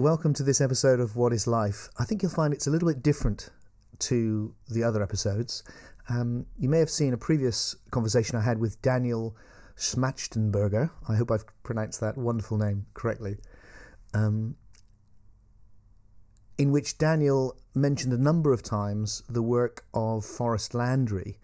[0.00, 1.90] welcome to this episode of What is Life.
[1.98, 3.50] I think you'll find it's a little bit different
[3.98, 5.62] to the other episodes.
[6.08, 9.36] Um, you may have seen a previous conversation I had with Daniel
[9.76, 10.90] Schmachtenberger.
[11.06, 13.36] I hope I've pronounced that wonderful name correctly.
[14.14, 14.56] Um,
[16.56, 21.36] in which Daniel mentioned a number of times the work of Forrest Landry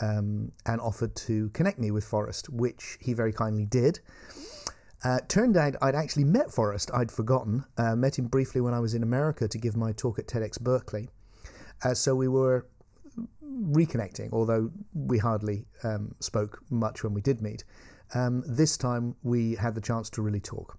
[0.00, 3.98] um, and offered to connect me with Forrest, which he very kindly did.
[5.06, 7.64] Uh, turned out I'd actually met Forrest, I'd forgotten.
[7.78, 10.60] Uh, met him briefly when I was in America to give my talk at TEDx
[10.60, 11.10] Berkeley.
[11.84, 12.66] Uh, so we were
[13.48, 17.62] reconnecting, although we hardly um, spoke much when we did meet.
[18.14, 20.76] Um, this time we had the chance to really talk.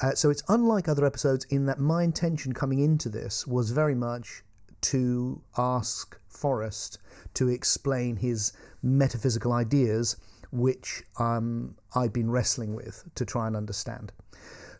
[0.00, 3.96] Uh, so it's unlike other episodes in that my intention coming into this was very
[3.96, 4.44] much
[4.82, 6.98] to ask Forrest
[7.34, 8.52] to explain his
[8.84, 10.16] metaphysical ideas,
[10.52, 14.12] which um, I'd been wrestling with to try and understand.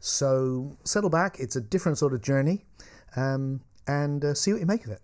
[0.01, 2.65] So settle back, it's a different sort of journey,
[3.17, 5.01] um, and uh, see what you make of it.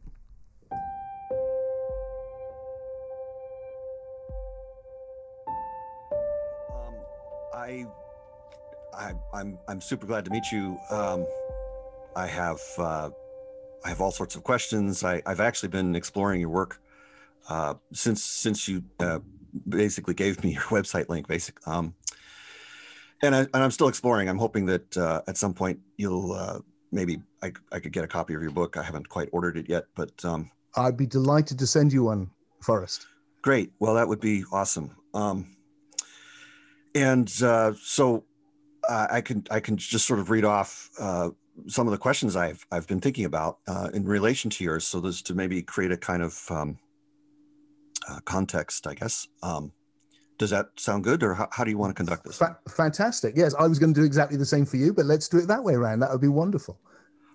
[7.54, 7.86] I,
[8.94, 10.78] I, I'm, I'm super glad to meet you.
[10.90, 11.26] Um,
[12.16, 13.10] I have, uh,
[13.84, 15.04] I have all sorts of questions.
[15.04, 16.80] I, I've actually been exploring your work
[17.48, 19.18] uh, since since you uh,
[19.68, 21.26] basically gave me your website link.
[21.26, 21.94] Basic, um,
[23.22, 24.28] and, I, and I'm still exploring.
[24.28, 26.60] I'm hoping that uh, at some point you'll uh,
[26.92, 28.76] maybe I, I could get a copy of your book.
[28.76, 32.30] I haven't quite ordered it yet, but um, I'd be delighted to send you one,
[32.62, 33.06] Forrest.
[33.42, 33.72] Great.
[33.78, 34.96] Well, that would be awesome.
[35.14, 35.56] Um,
[36.94, 38.24] and uh, so
[38.88, 41.30] uh, I can I can just sort of read off uh,
[41.66, 45.04] some of the questions I've I've been thinking about uh, in relation to yours, so
[45.06, 46.78] as to maybe create a kind of um,
[48.08, 49.28] uh, context, I guess.
[49.42, 49.72] Um,
[50.40, 52.38] does that sound good, or how, how do you want to conduct this?
[52.38, 53.34] Fa- fantastic.
[53.36, 55.46] Yes, I was going to do exactly the same for you, but let's do it
[55.48, 56.00] that way around.
[56.00, 56.80] That would be wonderful.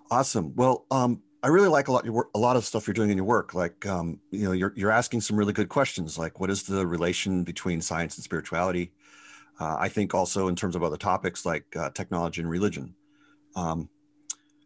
[0.09, 0.53] Awesome.
[0.55, 3.17] Well, um, I really like a lot your a lot of stuff you're doing in
[3.17, 3.53] your work.
[3.53, 6.85] Like, um, you know, you're you're asking some really good questions, like what is the
[6.87, 8.91] relation between science and spirituality?
[9.59, 12.95] Uh, I think also in terms of other topics like uh, technology and religion.
[13.55, 13.87] Um,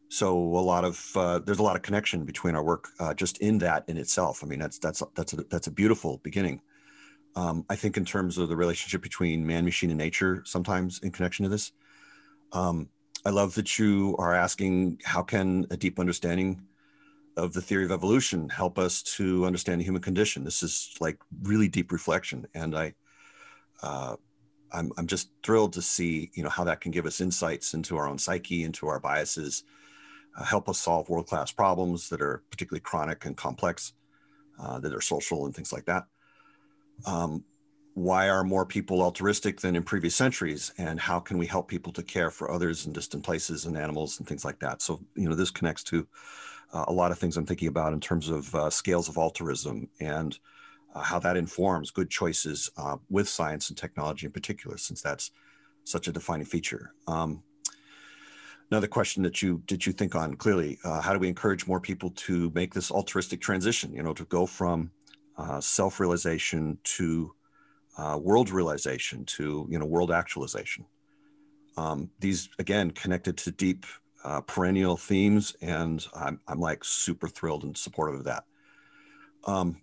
[0.08, 3.38] so a lot of uh, there's a lot of connection between our work uh, just
[3.40, 4.42] in that in itself.
[4.46, 6.62] I mean that's that's that's a, that's a beautiful beginning.
[7.36, 11.12] Um, I think in terms of the relationship between man, machine, and nature, sometimes in
[11.12, 11.72] connection to this.
[12.52, 12.90] Um,
[13.26, 16.62] I love that you are asking how can a deep understanding
[17.38, 20.44] of the theory of evolution help us to understand the human condition.
[20.44, 22.94] This is like really deep reflection, and I
[23.82, 24.16] uh,
[24.72, 27.98] I'm, I'm just thrilled to see you know how that can give us insights into
[27.98, 29.64] our own psyche into our biases
[30.38, 33.94] uh, help us solve world-class problems that are particularly chronic and complex
[34.62, 36.06] uh, that are social and things like that
[37.06, 37.44] um,
[37.94, 41.92] why are more people altruistic than in previous centuries and how can we help people
[41.92, 45.28] to care for others in distant places and animals and things like that so you
[45.28, 46.08] know this connects to
[46.72, 49.90] uh, a lot of things i'm thinking about in terms of uh, scales of altruism
[50.00, 50.40] and
[50.96, 55.32] uh, how that informs good choices uh, with science and technology in particular, since that's
[55.84, 56.94] such a defining feature.
[57.08, 57.44] Um,
[58.72, 61.80] another question that you did you think on clearly, uh, how do we encourage more
[61.80, 63.94] people to make this altruistic transition?
[63.94, 64.92] You know, to go from
[65.40, 67.34] uh, self-realization to
[67.98, 70.86] uh, world realization to you know world actualization.
[71.78, 73.86] Um, these again connected to deep
[74.24, 78.44] uh, perennial themes, and I'm I'm like super thrilled and supportive of that.
[79.46, 79.78] Um,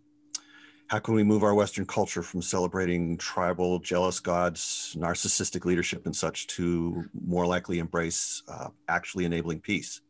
[0.89, 6.15] how can we move our Western culture from celebrating tribal, jealous gods, narcissistic leadership, and
[6.15, 10.01] such to more likely embrace uh, actually enabling peace,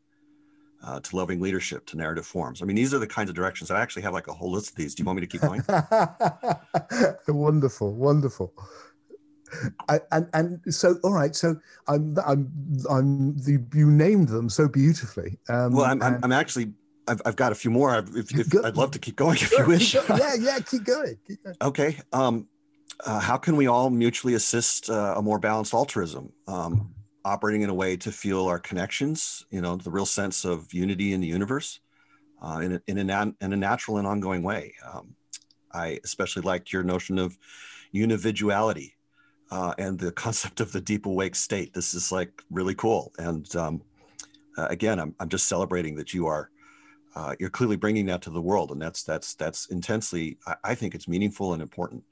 [0.83, 2.63] uh, to loving leadership, to narrative forms?
[2.63, 3.71] I mean, these are the kinds of directions.
[3.71, 4.95] I actually have like a whole list of these.
[4.95, 5.63] Do you want me to keep going?
[7.29, 8.53] wonderful, wonderful.
[9.89, 11.55] I, and and so all right so
[11.87, 12.51] i'm i'm
[12.91, 16.73] i'm the, you named them so beautifully um, well I'm, I'm, I'm actually
[17.09, 17.97] I've, I've got a few more.
[17.99, 19.95] If, if I'd love to keep going if you wish.
[20.09, 21.17] yeah, yeah, keep going.
[21.27, 21.57] Keep going.
[21.63, 21.99] Okay.
[22.13, 22.49] Um,
[23.05, 26.95] uh, how can we all mutually assist uh, a more balanced altruism, um,
[27.27, 29.45] operating in a way to feel our connections?
[29.51, 31.81] You know, the real sense of unity in the universe,
[32.43, 34.75] uh, in a, in a, in a natural and ongoing way.
[34.91, 35.15] Um,
[35.73, 37.37] I especially liked your notion of
[37.95, 38.93] unividuality
[39.51, 41.75] uh, and the concept of the deep awake state.
[41.75, 43.13] This is like really cool.
[43.19, 43.83] And um,
[44.57, 46.51] uh, again, I'm, I'm just celebrating that you are
[47.17, 50.37] uh, you're clearly bringing that to the world, and that's that's that's intensely.
[50.47, 52.05] I, I think it's meaningful and important.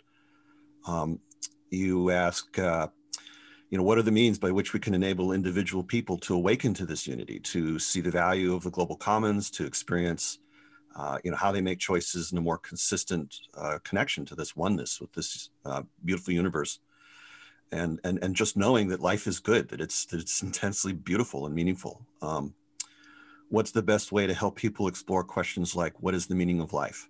[0.87, 1.21] Um,
[1.69, 2.89] you ask, uh,
[3.71, 6.75] you know, what are the means by which we can enable individual people to awaken
[6.75, 10.39] to this unity, to see the value of the global commons, to experience,
[10.97, 14.55] uh, you know, how they make choices in a more consistent uh, connection to this
[14.55, 16.81] oneness with this uh, beautiful universe,
[17.73, 21.47] and and and just knowing that life is good, that it's that it's intensely beautiful
[21.47, 22.07] and meaningful.
[22.23, 22.55] Um,
[23.49, 26.73] what's the best way to help people explore questions like what is the meaning of
[26.73, 27.09] life?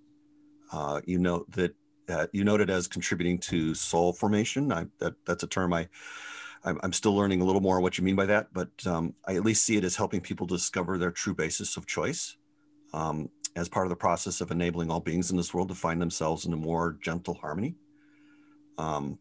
[0.73, 1.75] Uh, you know that
[2.09, 4.73] uh, you noted as contributing to soul formation.
[4.73, 5.89] I, that, that's a term I
[6.65, 9.45] I'm, still learning a little more what you mean by that, but um, I at
[9.45, 12.37] least see it as helping people discover their true basis of choice
[12.95, 16.01] um, as part of the process of enabling all beings in this world to find
[16.01, 17.75] themselves in a more gentle harmony.
[18.79, 19.19] Um,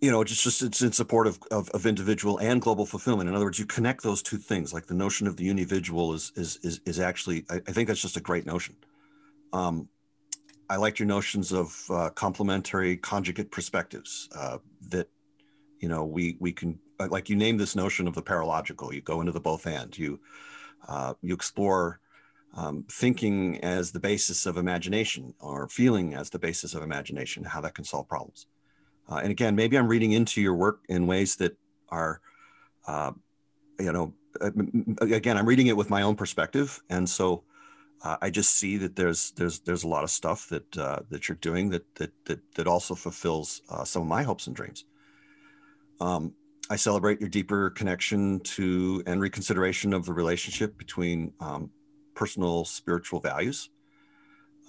[0.00, 3.28] you know, it's just it's in support of, of, of, individual and global fulfillment.
[3.28, 4.74] In other words, you connect those two things.
[4.74, 8.02] Like the notion of the individual is is is, is actually, I, I think that's
[8.02, 8.76] just a great notion.
[9.52, 9.88] Um,
[10.68, 14.58] I liked your notions of uh, complementary conjugate perspectives uh,
[14.88, 15.08] that,
[15.80, 18.92] you know, we we can uh, like you name this notion of the paralogical.
[18.92, 20.20] You go into the both and you
[20.88, 22.00] uh, you explore
[22.56, 27.60] um, thinking as the basis of imagination or feeling as the basis of imagination, how
[27.60, 28.46] that can solve problems.
[29.08, 31.56] Uh, and again, maybe I'm reading into your work in ways that
[31.88, 32.20] are,
[32.86, 33.12] uh,
[33.78, 34.14] you know,
[35.00, 37.44] again, I'm reading it with my own perspective, and so
[38.04, 41.28] uh, I just see that there's there's there's a lot of stuff that uh, that
[41.28, 44.84] you're doing that that that that also fulfills uh, some of my hopes and dreams.
[46.00, 46.34] Um,
[46.68, 51.70] I celebrate your deeper connection to and reconsideration of the relationship between um,
[52.14, 53.70] personal spiritual values,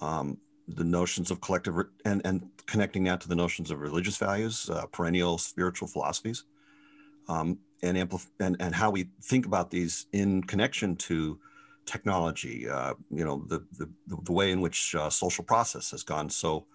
[0.02, 0.38] um,
[0.70, 4.70] the notions of collective re- and and connecting that to the notions of religious values,
[4.70, 6.46] uh, perennial spiritual philosophies,
[7.28, 11.38] um, and amplif- and and how we think about these in connection to
[11.86, 16.30] technology, uh, you know, the, the, the way in which uh, social process has gone
[16.30, 16.66] so,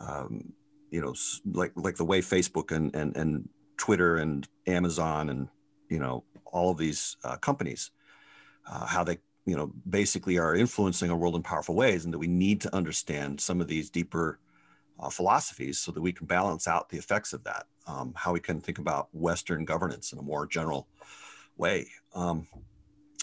[0.00, 0.52] um,
[0.90, 1.14] you know,
[1.52, 5.48] like like the way Facebook and and and Twitter and Amazon and
[5.88, 7.90] you know all of these uh, companies,
[8.70, 12.18] uh, how they you know basically are influencing our world in powerful ways, and that
[12.18, 14.38] we need to understand some of these deeper
[15.00, 17.66] uh, philosophies so that we can balance out the effects of that.
[17.86, 20.86] Um, how we can think about Western governance in a more general
[21.56, 21.88] way.
[22.14, 22.46] Um,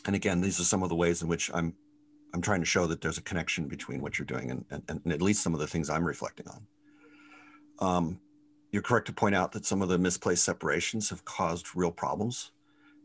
[0.06, 1.74] and again, these are some of the ways in which I'm
[2.34, 5.12] I'm trying to show that there's a connection between what you're doing and, and, and
[5.12, 6.68] at least some of the things I'm reflecting on.
[7.80, 8.20] Um,
[8.72, 12.52] you're correct to point out that some of the misplaced separations have caused real problems,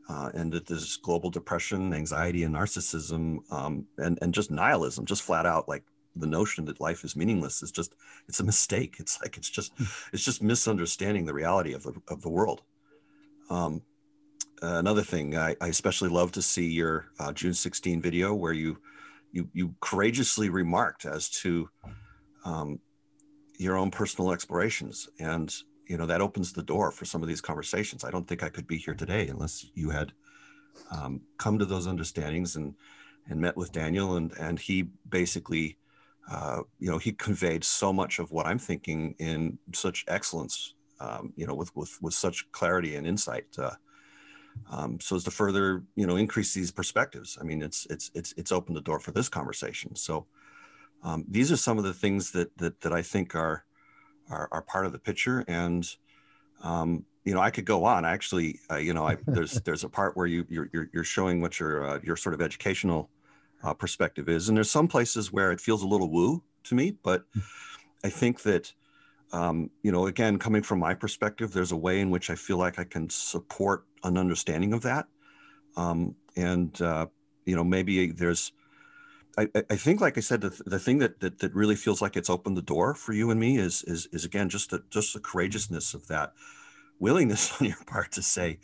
[0.08, 5.22] uh, and that there's global depression, anxiety, and narcissism, um, and and just nihilism, just
[5.22, 5.82] flat out like
[6.14, 7.94] the notion that life is meaningless is just
[8.28, 8.96] it's a mistake.
[9.00, 9.84] It's like it's just hmm.
[10.12, 12.62] it's just misunderstanding the reality of the of the world.
[13.50, 13.82] Um,
[14.62, 18.78] another thing, I, I, especially love to see your uh, June 16 video where you
[19.32, 21.68] you you courageously remarked as to
[22.44, 22.78] um,
[23.58, 25.54] your own personal explorations, and
[25.86, 28.04] you know that opens the door for some of these conversations.
[28.04, 30.12] I don't think I could be here today unless you had
[30.90, 32.74] um, come to those understandings and
[33.28, 35.78] and met with Daniel, and and he basically.
[36.28, 41.32] Uh, you know, he conveyed so much of what I'm thinking in such excellence, um,
[41.36, 43.44] you know, with, with, with such clarity and insight.
[43.56, 43.70] Uh,
[44.70, 47.38] um, so as to further, you know, increase these perspectives.
[47.40, 49.94] I mean, it's it's it's it's opened the door for this conversation.
[49.96, 50.26] So
[51.02, 53.64] um, these are some of the things that that that I think are
[54.30, 55.44] are, are part of the picture.
[55.46, 55.88] And
[56.62, 58.04] um, you know, I could go on.
[58.04, 61.40] I Actually, uh, you know, I, there's there's a part where you you're you're showing
[61.40, 63.10] what your uh, your sort of educational
[63.62, 66.96] uh, perspective is, and there's some places where it feels a little woo to me,
[67.02, 67.40] but hmm.
[68.04, 68.72] I think that
[69.32, 72.58] um, you know, again, coming from my perspective, there's a way in which I feel
[72.58, 75.06] like I can support an understanding of that.
[75.76, 77.06] Um, and, uh,
[77.44, 78.52] you know, maybe there's,
[79.38, 82.16] I, I think, like I said, the, the thing that, that, that really feels like
[82.16, 85.12] it's opened the door for you and me is, is, is again, just the, just
[85.12, 86.32] the courageousness of that
[86.98, 88.58] willingness on your part to say,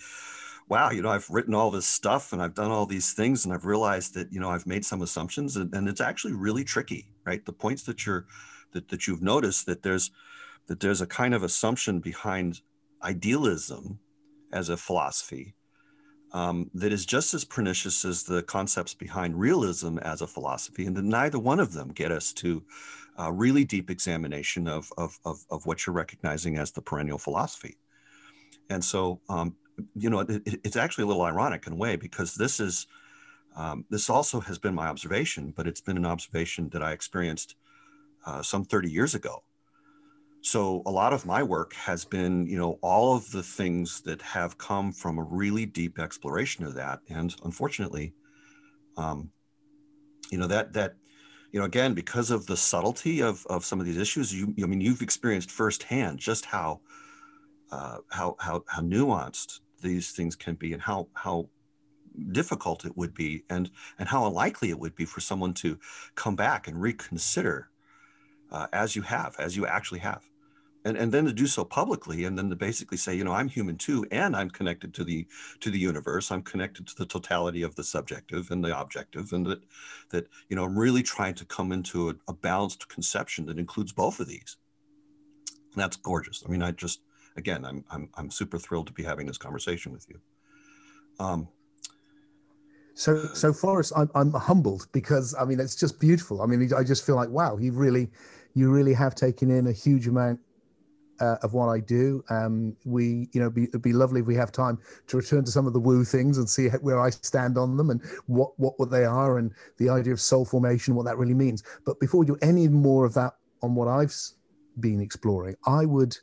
[0.69, 3.53] wow, you know, I've written all this stuff and I've done all these things and
[3.53, 7.09] I've realized that, you know, I've made some assumptions and, and it's actually really tricky,
[7.27, 7.45] right?
[7.45, 8.27] The points that you're,
[8.73, 10.11] that, that you've noticed that there's,
[10.69, 12.63] that there's a kind of assumption behind
[13.03, 13.99] idealism
[14.53, 15.55] as a philosophy
[16.33, 20.97] um, that is just as pernicious as the concepts behind realism as a philosophy, and
[20.97, 22.63] that neither one of them get us to
[23.19, 27.77] a really deep examination of, of, of, of what you're recognizing as the perennial philosophy.
[28.71, 29.55] And so, um,
[29.95, 32.87] you know, it, it's actually a little ironic in a way because this is
[33.55, 37.57] um, this also has been my observation, but it's been an observation that I experienced
[38.25, 39.43] uh, some 30 years ago
[40.43, 44.21] so a lot of my work has been you know all of the things that
[44.21, 48.13] have come from a really deep exploration of that and unfortunately
[48.97, 49.31] um,
[50.31, 50.97] you know that that
[51.53, 54.67] you know again because of the subtlety of of some of these issues you i
[54.67, 56.81] mean you've experienced firsthand just how
[57.71, 61.49] uh, how how how nuanced these things can be and how how
[62.33, 65.79] difficult it would be and and how unlikely it would be for someone to
[66.17, 67.69] come back and reconsider
[68.51, 70.23] uh, as you have as you actually have
[70.85, 73.49] and and then to do so publicly and then to basically say you know i'm
[73.49, 75.27] human too and i'm connected to the
[75.61, 76.31] to the universe.
[76.31, 79.63] I'm connected to the totality of the subjective and the objective and that
[80.11, 83.93] that you know i'm really trying to come into a, a balanced conception that includes
[83.93, 84.57] both of these.
[85.75, 86.43] And that's gorgeous.
[86.47, 87.01] I mean i just
[87.37, 90.21] again i'm i'm, I'm super thrilled to be having this conversation with you.
[91.19, 91.49] Um,
[92.95, 96.43] so, so Forrest, I'm, I'm humbled because I mean it's just beautiful.
[96.43, 98.11] I mean, I just feel like wow, you really,
[98.55, 100.41] you really have taken in a huge amount
[101.21, 102.25] uh, of what I do.
[102.31, 105.51] Um, we, you know, be, it'd be lovely if we have time to return to
[105.51, 108.79] some of the woo things and see where I stand on them and what, what,
[108.79, 111.63] what they are and the idea of soul formation, what that really means.
[111.85, 114.15] But before we do any more of that on what I've
[114.81, 116.17] been exploring, I would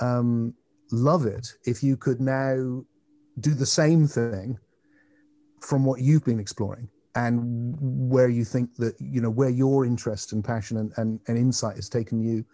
[0.00, 0.54] um,
[0.90, 2.84] love it if you could now
[3.40, 4.58] do the same thing
[5.60, 7.76] from what you've been exploring and
[8.10, 11.76] where you think that you know where your interest and passion and, and, and insight
[11.76, 12.44] has taken you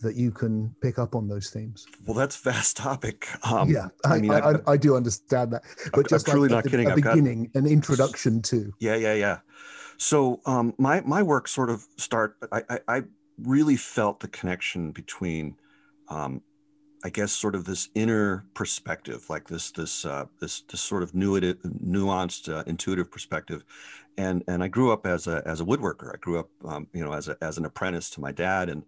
[0.00, 1.86] that you can pick up on those themes.
[2.04, 3.28] Well, that's vast topic.
[3.42, 5.62] Um, yeah, I, I mean, I, I, I, do understand that,
[5.92, 6.90] but I'm, just I'm truly like not kidding.
[6.90, 8.72] A beginning, got, an introduction to.
[8.78, 9.38] Yeah, yeah, yeah.
[9.98, 12.36] So um, my my work sort of start.
[12.52, 13.02] I, I
[13.38, 15.56] really felt the connection between
[16.08, 16.42] um,
[17.04, 21.12] I guess sort of this inner perspective, like this this uh, this this sort of
[21.12, 23.64] nuanced, uh, intuitive perspective,
[24.16, 26.12] and and I grew up as a as a woodworker.
[26.12, 28.82] I grew up, um, you know, as a as an apprentice to my dad, and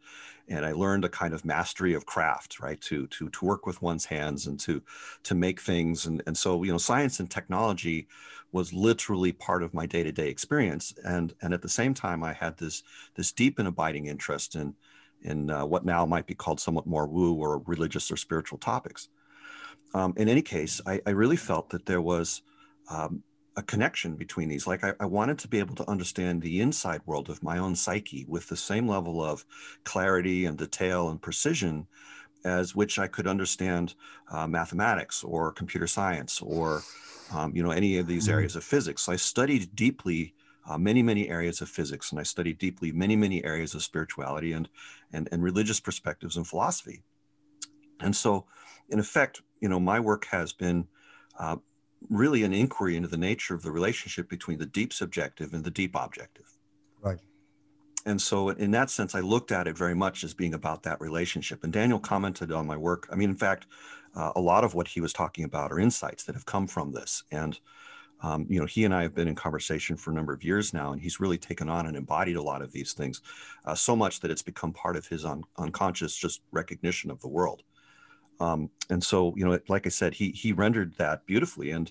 [0.49, 2.81] and I learned a kind of mastery of craft, right?
[2.83, 4.83] To to to work with one's hands and to
[5.25, 8.09] to make things, and and so you know, science and technology
[8.51, 12.23] was literally part of my day to day experience, and and at the same time,
[12.25, 12.83] I had this
[13.15, 14.75] this deep and abiding interest in
[15.23, 19.09] in uh, what now might be called somewhat more woo or religious or spiritual topics.
[19.95, 22.43] Um, in any case, I, I, really felt that there was
[22.91, 23.23] um,
[23.59, 24.69] a connection between these.
[24.69, 27.75] Like I, I, wanted to be able to understand the inside world of my own
[27.75, 29.45] psyche with the same level of
[29.83, 31.89] clarity and detail and precision
[32.45, 33.95] as which I could understand
[34.31, 36.83] uh, mathematics or computer science or
[37.35, 38.35] um, you know any of these mm-hmm.
[38.35, 39.03] areas of physics.
[39.03, 40.35] So I studied deeply
[40.69, 44.53] uh, many, many areas of physics, and I studied deeply many, many areas of spirituality
[44.53, 44.69] and,
[45.13, 47.03] and, and religious perspectives and philosophy.
[48.01, 48.45] And so,
[48.91, 50.87] in effect, you know, my work has been
[51.39, 51.57] uh,
[52.09, 55.71] really an inquiry into the nature of the relationship between the deep subjective and the
[55.71, 56.47] deep objective.
[57.01, 57.21] Right.
[58.07, 61.01] And so, in that sense, I looked at it very much as being about that
[61.01, 61.65] relationship.
[61.65, 63.09] And Daniel commented on my work.
[63.13, 63.67] I mean, in fact,
[64.15, 66.93] uh, a lot of what he was talking about are insights that have come from
[66.93, 67.25] this.
[67.31, 67.59] And
[68.21, 70.75] um, you know, he and I have been in conversation for a number of years
[70.75, 73.23] now, and he's really taken on and embodied a lot of these things,
[73.65, 77.29] uh, so much that it's become part of his un- unconscious just recognition of the
[77.29, 77.63] world.
[78.41, 81.91] Um, and so, you know, like I said, he he rendered that beautifully, and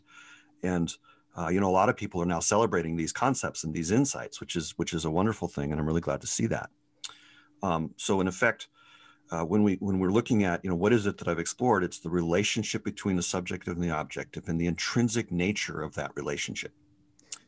[0.63, 0.93] and
[1.37, 4.39] uh, you know, a lot of people are now celebrating these concepts and these insights,
[4.39, 6.69] which is which is a wonderful thing, and I'm really glad to see that.
[7.61, 8.67] Um, so, in effect,
[9.31, 11.83] uh, when we when we're looking at you know what is it that I've explored,
[11.83, 16.11] it's the relationship between the subjective and the objective, and the intrinsic nature of that
[16.15, 16.71] relationship.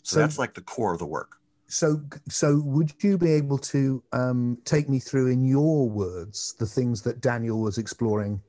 [0.04, 1.38] So, so that's like the core of the work.
[1.68, 6.66] So, so would you be able to um, take me through, in your words, the
[6.66, 8.42] things that Daniel was exploring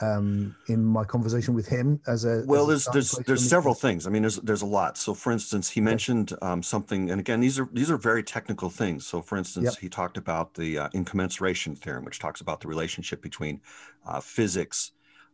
[0.00, 4.06] um, in my conversation with him as a well as there's there's there's several things.
[4.06, 4.98] I mean there's there's a lot.
[4.98, 8.70] So for instance he mentioned um, something and again these are these are very technical
[8.70, 9.06] things.
[9.06, 9.78] So for instance yep.
[9.78, 13.60] he talked about the uh, incommensuration theorem which talks about the relationship between
[14.06, 14.92] uh, physics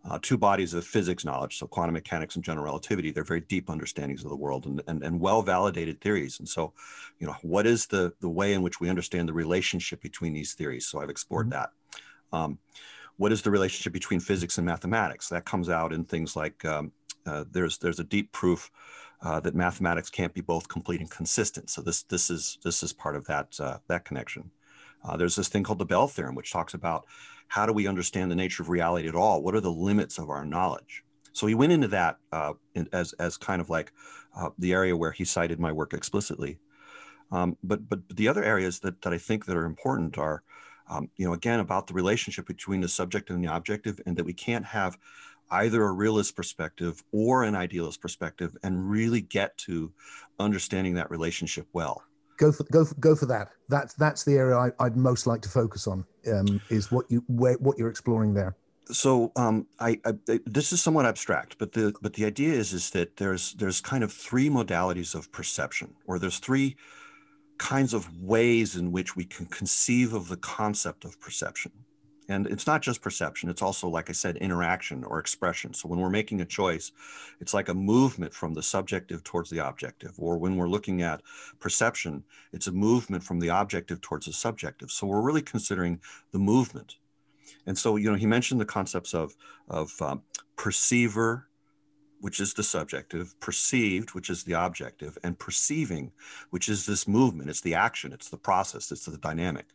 [0.08, 3.10] uh, two bodies of physics knowledge so quantum mechanics and general relativity.
[3.10, 6.38] They're very deep understandings of the world and, and, and well validated theories.
[6.38, 6.72] And so
[7.18, 10.54] you know what is the the way in which we understand the relationship between these
[10.54, 10.86] theories?
[10.86, 11.60] So i've explored mm-hmm.
[11.60, 11.70] that.
[12.32, 12.58] Um,
[13.20, 15.28] what is the relationship between physics and mathematics?
[15.28, 16.90] That comes out in things like um,
[17.26, 18.70] uh, there's there's a deep proof
[19.20, 21.68] uh, that mathematics can't be both complete and consistent.
[21.68, 24.50] So this this is this is part of that uh, that connection.
[25.04, 27.04] Uh, there's this thing called the Bell theorem, which talks about
[27.48, 29.42] how do we understand the nature of reality at all?
[29.42, 31.04] What are the limits of our knowledge?
[31.34, 32.54] So he went into that uh,
[32.90, 33.92] as as kind of like
[34.34, 36.58] uh, the area where he cited my work explicitly.
[37.30, 40.42] Um, but but the other areas that that I think that are important are
[40.90, 44.24] um, you know, again, about the relationship between the subject and the objective, and that
[44.24, 44.98] we can't have
[45.52, 49.92] either a realist perspective or an idealist perspective and really get to
[50.38, 52.02] understanding that relationship well.
[52.38, 53.48] Go for go for, go for that.
[53.68, 56.04] That's that's the area I, would most like to focus on.
[56.30, 58.56] Um, is what you where, what you're exploring there.
[58.92, 62.90] So um, I, I, this is somewhat abstract, but the but the idea is is
[62.90, 66.76] that there's there's kind of three modalities of perception, or there's three
[67.60, 71.70] kinds of ways in which we can conceive of the concept of perception.
[72.26, 75.74] And it's not just perception, it's also, like I said, interaction or expression.
[75.74, 76.90] So when we're making a choice,
[77.38, 80.14] it's like a movement from the subjective towards the objective.
[80.16, 81.20] Or when we're looking at
[81.58, 84.90] perception, it's a movement from the objective towards the subjective.
[84.90, 86.00] So we're really considering
[86.32, 86.96] the movement.
[87.66, 89.36] and so you know he mentioned the concepts of
[89.68, 90.22] of um,
[90.56, 91.49] perceiver
[92.20, 96.12] which is the subjective perceived which is the objective and perceiving
[96.50, 97.50] which is this movement.
[97.50, 98.12] It's the action.
[98.12, 98.92] It's the process.
[98.92, 99.66] It's the dynamic.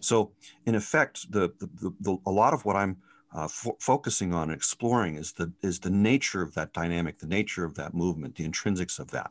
[0.00, 0.32] So
[0.64, 2.96] in effect the, the, the, a lot of what i'm
[3.34, 7.64] uh, focusing on and exploring is the is the nature of that dynamic the nature
[7.64, 9.30] of that movement the intrinsics of that.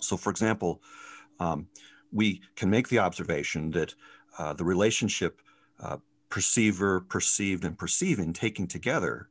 [0.00, 0.82] So for example
[1.38, 1.68] um,
[2.12, 3.94] we can make the observation that
[4.38, 5.40] uh, the relationship
[5.80, 5.98] uh,
[6.32, 9.28] perceiver, perceived, and perceiving taking together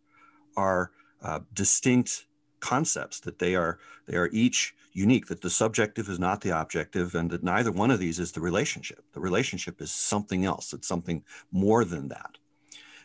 [0.56, 2.26] are uh, distinct
[2.60, 7.16] concepts that they are they are each unique that the subjective is not the objective
[7.16, 10.88] and that neither one of these is the relationship the relationship is something else it's
[10.88, 12.38] something more than that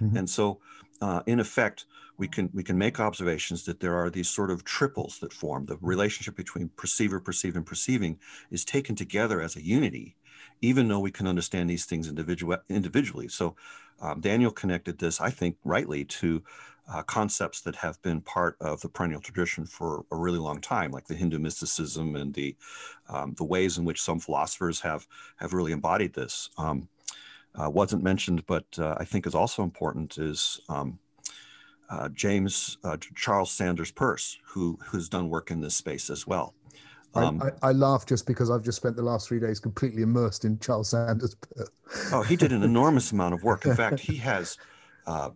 [0.01, 0.17] mm-hmm.
[0.17, 0.59] and so
[1.01, 1.87] uh, in effect
[2.19, 5.65] we can we can make observations that there are these sort of triples that form
[5.67, 8.19] the relationship between perceiver perceived and perceiving
[8.51, 10.17] is taken together as a unity
[10.63, 13.29] even though we can understand these things individual, individually.
[13.29, 13.57] So
[14.01, 16.43] um, Daniel connected this, I think, rightly to
[16.93, 20.93] uh, concepts that have been part of the perennial tradition for a really long time,
[20.93, 22.57] like the Hindu mysticism and the
[23.09, 26.51] um, the ways in which some philosophers have have really embodied this.
[26.59, 26.89] Um,
[27.55, 30.99] uh, wasn't mentioned, but uh, I think is also important is um,
[31.89, 36.55] uh, James uh, Charles Sanders Peirce, who who's done work in this space as well.
[37.15, 40.45] Um, I, I, laugh just because I've just spent the last three days completely immersed
[40.45, 41.35] in Charles Sanders.
[41.35, 41.71] Peirce.
[42.13, 43.65] Oh, he did an enormous amount of work.
[43.65, 44.59] In fact, he has
[45.07, 45.31] uh,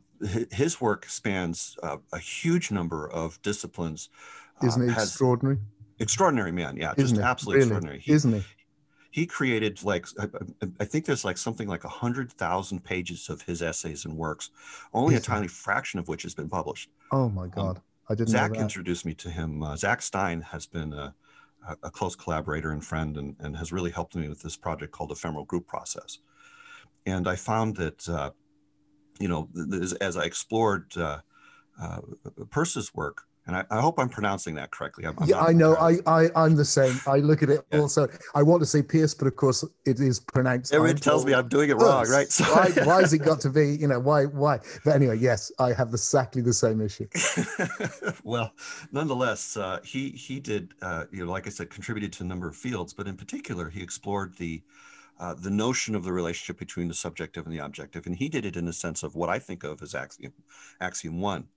[0.50, 4.08] his work spans uh, a huge number of disciplines.
[4.62, 5.58] Uh, Isn't he extraordinary?
[5.98, 7.68] Extraordinary man, yeah, Isn't just absolutely really?
[7.68, 8.00] extraordinary.
[8.00, 8.42] He, Isn't he?
[9.12, 10.28] He created like I,
[10.78, 14.50] I think there's like something like a hundred thousand pages of his essays and works,
[14.94, 16.90] only Isn't a tiny fraction of which has been published.
[17.10, 17.76] Oh my um, God!
[17.76, 18.30] Um, I didn't.
[18.30, 19.62] Zach introduced me to him.
[19.62, 21.14] Uh, Zach Stein has been a,
[21.82, 25.12] a, close collaborator and friend and, and has really helped me with this project called
[25.12, 26.18] Ephemeral Group Process.
[27.06, 28.30] And I found that, uh,
[29.20, 29.48] you know,
[30.00, 31.20] as I explored uh,
[31.80, 32.00] uh,
[32.50, 35.06] Peirce's work, and I, I, hope I'm pronouncing that correctly.
[35.06, 35.74] I'm, I'm yeah, I know.
[35.76, 37.00] I, I I'm the same.
[37.06, 37.80] I look at it yeah.
[37.80, 38.06] also.
[38.34, 40.72] I want to say Pierce, but of course it is pronounced.
[40.72, 42.30] Everyone tells me I'm doing it wrong, right?
[42.30, 43.76] So, why, why has it got to be?
[43.76, 44.24] You know why?
[44.26, 44.60] Why?
[44.84, 47.08] But anyway, yes, I have exactly the same issue.
[48.24, 48.52] well,
[48.92, 50.74] nonetheless, uh, he he did.
[50.80, 53.68] Uh, you know, like I said, contributed to a number of fields, but in particular,
[53.68, 54.62] he explored the
[55.20, 58.46] uh, the notion of the relationship between the subjective and the objective, and he did
[58.46, 60.32] it in the sense of what I think of as axiom
[60.80, 61.48] axiom one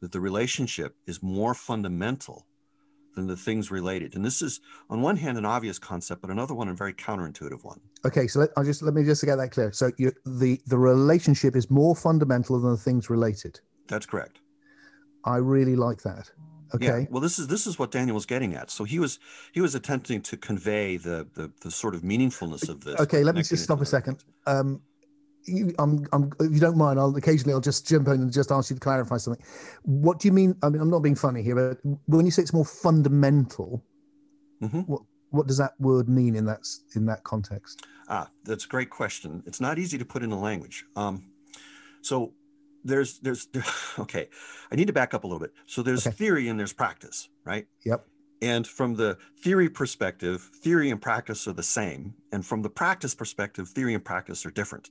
[0.00, 2.46] that the relationship is more fundamental
[3.14, 4.14] than the things related.
[4.14, 7.62] And this is, on one hand, an obvious concept, but another one, a very counterintuitive
[7.62, 7.80] one.
[8.06, 9.70] Okay, so let, I'll just let me just get that clear.
[9.72, 13.60] So you, the the relationship is more fundamental than the things related.
[13.86, 14.40] That's correct.
[15.24, 16.30] I really like that.
[16.74, 16.86] Okay.
[16.86, 17.06] Yeah.
[17.10, 18.70] Well, this is this is what Daniel was getting at.
[18.70, 19.18] So he was
[19.52, 23.00] he was attempting to convey the the, the sort of meaningfulness of this.
[23.00, 24.24] Okay, let me just stop a second.
[24.46, 24.82] Um,
[25.46, 28.52] you, I'm, I'm, if you don't mind, I'll occasionally I'll just jump in and just
[28.52, 29.44] ask you to clarify something.
[29.82, 30.54] What do you mean?
[30.62, 33.84] I mean, I'm not being funny here, but when you say it's more fundamental,
[34.62, 34.80] mm-hmm.
[34.80, 36.60] what what does that word mean in that
[36.94, 37.86] in that context?
[38.08, 39.42] Ah, that's a great question.
[39.46, 40.84] It's not easy to put into language.
[40.96, 41.30] Um,
[42.02, 42.32] so
[42.84, 43.48] there's there's
[43.98, 44.28] okay,
[44.70, 45.52] I need to back up a little bit.
[45.66, 46.14] So there's okay.
[46.14, 47.66] theory and there's practice, right?
[47.84, 48.06] Yep.
[48.42, 52.14] And from the theory perspective, theory and practice are the same.
[52.32, 54.88] And from the practice perspective, theory and practice are different.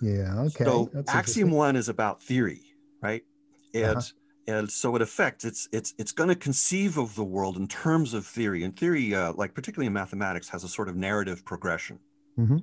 [0.00, 0.40] Yeah.
[0.40, 0.64] Okay.
[0.64, 2.62] So That's axiom one is about theory,
[3.02, 3.22] right?
[3.74, 4.00] And uh-huh.
[4.48, 8.14] and so in effect, it's it's it's going to conceive of the world in terms
[8.14, 8.64] of theory.
[8.64, 11.98] And theory, uh, like particularly in mathematics, has a sort of narrative progression.
[12.38, 12.58] Mm-hmm.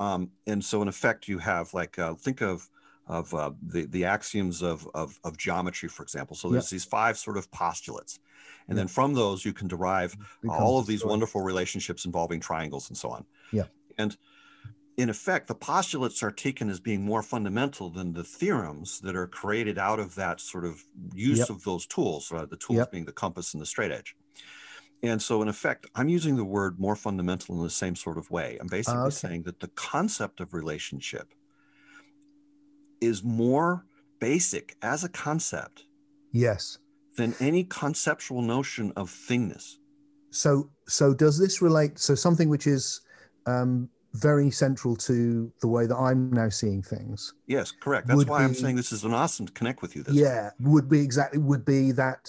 [0.00, 2.68] Um, and so in effect, you have like uh, think of
[3.10, 6.36] of uh, the the axioms of, of, of geometry, for example.
[6.36, 6.70] So there's yep.
[6.70, 8.20] these five sort of postulates,
[8.68, 8.82] and yep.
[8.82, 10.16] then from those you can derive
[10.48, 13.26] all of these wonderful relationships involving triangles and so on.
[13.52, 13.64] Yeah.
[13.98, 14.16] And
[14.96, 19.26] in effect, the postulates are taken as being more fundamental than the theorems that are
[19.26, 21.50] created out of that sort of use yep.
[21.50, 24.14] of those tools, uh, the tools being the compass and the straight edge.
[25.02, 28.30] And so, in effect, I'm using the word more fundamental in the same sort of
[28.30, 28.58] way.
[28.60, 29.14] I'm basically uh, okay.
[29.14, 31.34] saying that the concept of relationship
[33.00, 33.84] is more
[34.20, 35.84] basic as a concept.
[36.32, 36.78] Yes.
[37.16, 39.76] Than any conceptual notion of thingness.
[40.30, 41.98] So, so does this relate?
[41.98, 43.00] So, something which is
[43.46, 47.34] um, very central to the way that I'm now seeing things.
[47.46, 48.06] Yes, correct.
[48.06, 50.02] That's why be, I'm saying this is an awesome to connect with you.
[50.02, 50.70] This yeah, way.
[50.70, 52.28] would be exactly would be that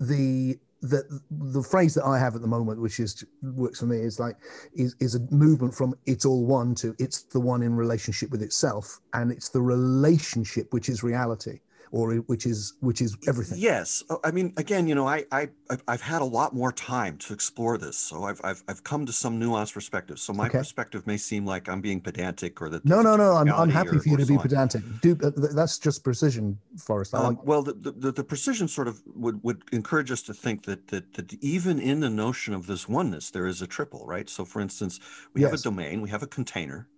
[0.00, 3.98] the the the phrase that I have at the moment, which is works for me,
[3.98, 4.36] is like
[4.74, 8.42] is is a movement from it's all one to it's the one in relationship with
[8.42, 11.60] itself, and it's the relationship which is reality.
[11.90, 13.58] Or which is which is everything.
[13.58, 15.48] Yes, uh, I mean, again, you know, I I
[15.86, 19.12] I've had a lot more time to explore this, so I've I've, I've come to
[19.12, 20.58] some nuanced perspective So my okay.
[20.58, 22.84] perspective may seem like I'm being pedantic or that.
[22.84, 23.34] No, no, no.
[23.34, 24.82] I'm I'm happy or, for you to be so pedantic.
[25.00, 27.14] Do uh, that's just precision, Forrest.
[27.14, 27.44] Um, like...
[27.44, 31.14] well, the, the the precision sort of would would encourage us to think that that
[31.14, 34.28] that even in the notion of this oneness, there is a triple, right?
[34.28, 35.00] So, for instance,
[35.34, 35.50] we yes.
[35.50, 36.88] have a domain, we have a container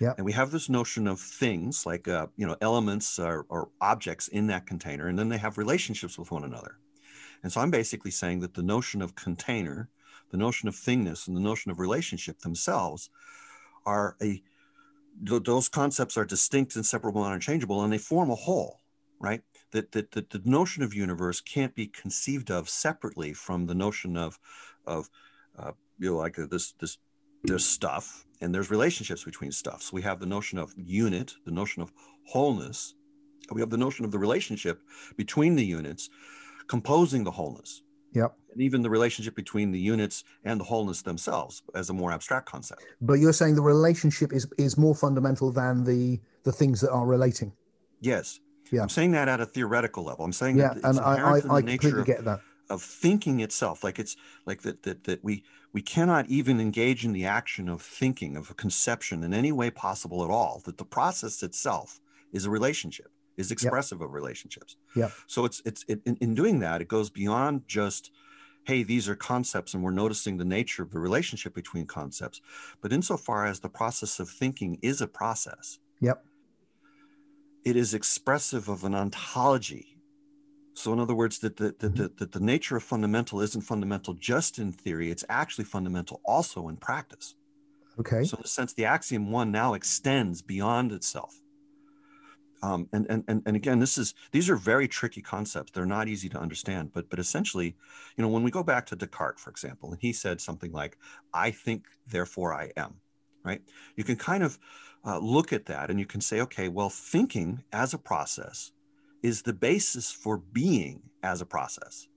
[0.00, 0.14] yeah.
[0.16, 4.28] And we have this notion of things like, uh, you know, elements or, or objects
[4.28, 6.78] in that container, and then they have relationships with one another.
[7.42, 9.88] And so I'm basically saying that the notion of container,
[10.30, 13.10] the notion of thingness, and the notion of relationship themselves
[13.86, 14.42] are a,
[15.20, 18.80] those concepts are distinct, inseparable, and interchangeable, and they form a whole,
[19.20, 19.42] right?
[19.70, 24.16] That, that, that the notion of universe can't be conceived of separately from the notion
[24.16, 24.38] of,
[24.86, 25.08] of
[25.58, 26.98] uh, you know, like this, this,
[27.44, 29.82] this stuff, and there's relationships between stuff.
[29.82, 31.92] So we have the notion of unit, the notion of
[32.24, 32.94] wholeness.
[33.52, 34.80] We have the notion of the relationship
[35.16, 36.08] between the units
[36.66, 37.82] composing the wholeness.
[38.14, 38.34] Yep.
[38.52, 42.46] And even the relationship between the units and the wholeness themselves as a more abstract
[42.46, 42.82] concept.
[43.00, 47.06] But you're saying the relationship is is more fundamental than the the things that are
[47.06, 47.52] relating.
[48.00, 48.40] Yes.
[48.70, 48.82] Yeah.
[48.82, 50.24] I'm saying that at a theoretical level.
[50.24, 53.98] I'm saying yeah, that and I, I, I completely get that of thinking itself like
[53.98, 58.36] it's like that that that we we cannot even engage in the action of thinking
[58.36, 62.00] of a conception in any way possible at all that the process itself
[62.32, 64.06] is a relationship is expressive yep.
[64.06, 64.76] of relationships.
[64.94, 68.10] Yeah so it's it's it, in, in doing that it goes beyond just
[68.64, 72.40] hey these are concepts and we're noticing the nature of the relationship between concepts
[72.80, 76.24] but insofar as the process of thinking is a process yep.
[77.64, 79.93] it is expressive of an ontology
[80.74, 84.14] so, in other words, that the, the, the, the, the nature of fundamental isn't fundamental
[84.14, 87.36] just in theory, it's actually fundamental also in practice.
[87.98, 88.24] Okay.
[88.24, 91.40] So, in a sense, the axiom one now extends beyond itself.
[92.62, 95.70] Um, and, and, and, and again, this is these are very tricky concepts.
[95.70, 96.92] They're not easy to understand.
[96.92, 97.76] But but essentially,
[98.16, 100.96] you know, when we go back to Descartes, for example, and he said something like,
[101.32, 102.94] "I think, therefore I am,"
[103.44, 103.60] right?
[103.96, 104.58] You can kind of
[105.04, 108.72] uh, look at that and you can say, okay, well, thinking as a process
[109.24, 112.08] is the basis for being as a process.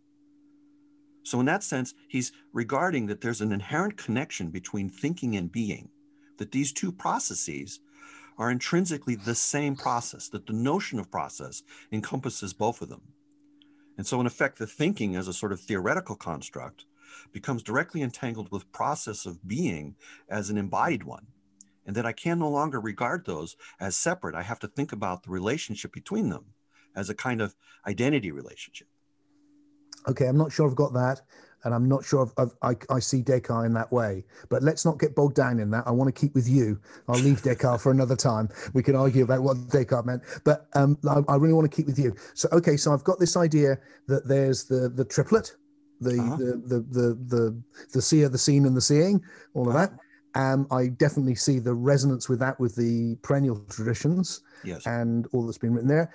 [1.23, 5.87] So, in that sense, he's regarding that there's an inherent connection between thinking and being,
[6.37, 7.79] that these two processes
[8.37, 13.13] are intrinsically the same process, that the notion of process encompasses both of them.
[13.97, 16.83] And so, in effect, the thinking as a sort of theoretical construct
[17.31, 19.95] becomes directly entangled with process of being
[20.27, 21.27] as an embodied one.
[21.85, 24.35] And that I can no longer regard those as separate.
[24.35, 26.47] I have to think about the relationship between them
[26.97, 27.55] as a kind of
[27.87, 28.87] identity relationship.
[30.09, 31.21] Okay, I'm not sure I've got that,
[31.63, 34.23] and I'm not sure I've, I've, i I, see Descartes in that way.
[34.49, 35.83] But let's not get bogged down in that.
[35.85, 36.79] I want to keep with you.
[37.07, 38.49] I'll leave Descartes for another time.
[38.73, 41.85] We can argue about what Descartes meant, but um, I, I, really want to keep
[41.85, 42.15] with you.
[42.33, 45.55] So, okay, so I've got this idea that there's the the triplet,
[46.01, 46.35] the uh-huh.
[46.37, 49.21] the, the, the the the seer, the seen, and the seeing,
[49.53, 49.87] all of uh-huh.
[49.87, 49.99] that.
[50.35, 54.85] Um, I definitely see the resonance with that with the perennial traditions yes.
[54.85, 56.13] and all that's been written there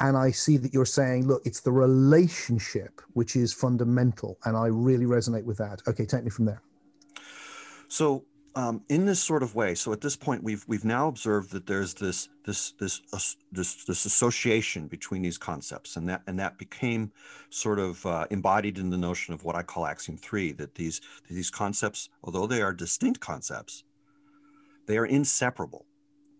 [0.00, 4.66] and I see that you're saying, look, it's the relationship which is fundamental, and I
[4.66, 5.82] really resonate with that.
[5.86, 6.62] Okay, take me from there.
[7.88, 8.24] So,
[8.56, 11.66] um, in this sort of way, so at this point, we've we've now observed that
[11.66, 13.18] there's this this this uh,
[13.52, 17.12] this this association between these concepts, and that and that became
[17.50, 20.50] sort of uh, embodied in the notion of what I call axiom three.
[20.52, 23.84] That these these concepts, although they are distinct concepts,
[24.86, 25.86] they are inseparable,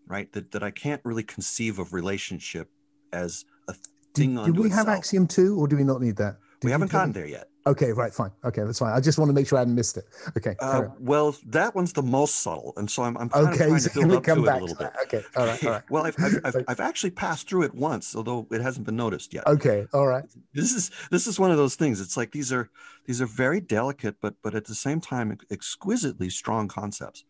[0.07, 0.33] right?
[0.33, 2.70] That that I can't really conceive of relationship
[3.12, 3.75] as a
[4.14, 6.37] thing do, do we have axiom two or do we not need that?
[6.61, 7.49] Did we haven't gotten there yet.
[7.66, 8.31] Okay right fine.
[8.42, 8.92] Okay that's fine.
[8.92, 10.05] I just want to make sure i hadn't missed it.
[10.37, 13.68] Okay uh, well that one's the most subtle and so i'm, I'm kind okay, of
[13.68, 14.92] trying so to build up to it a little bit.
[15.05, 15.83] okay all right all right.
[15.90, 19.35] Well I've, I've, I've, I've, actually passed through it once although it hasn't been noticed
[19.35, 19.46] yet.
[19.46, 20.25] Okay all right.
[20.55, 22.70] This is this is one of those things it's like these are
[23.07, 27.25] these are very delicate but but at the same time exquisitely strong concepts.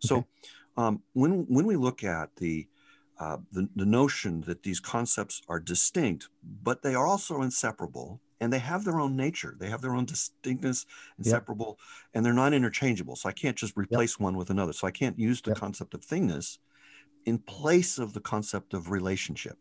[0.00, 0.26] So okay.
[0.76, 2.68] um, when when we look at the
[3.18, 6.28] uh, the, the notion that these concepts are distinct,
[6.62, 9.56] but they are also inseparable and they have their own nature.
[9.58, 10.86] They have their own distinctness,
[11.18, 12.08] inseparable, yep.
[12.14, 13.16] and they're not interchangeable.
[13.16, 14.20] So I can't just replace yep.
[14.20, 14.72] one with another.
[14.72, 15.58] So I can't use the yep.
[15.58, 16.58] concept of thingness
[17.24, 19.58] in place of the concept of relationship.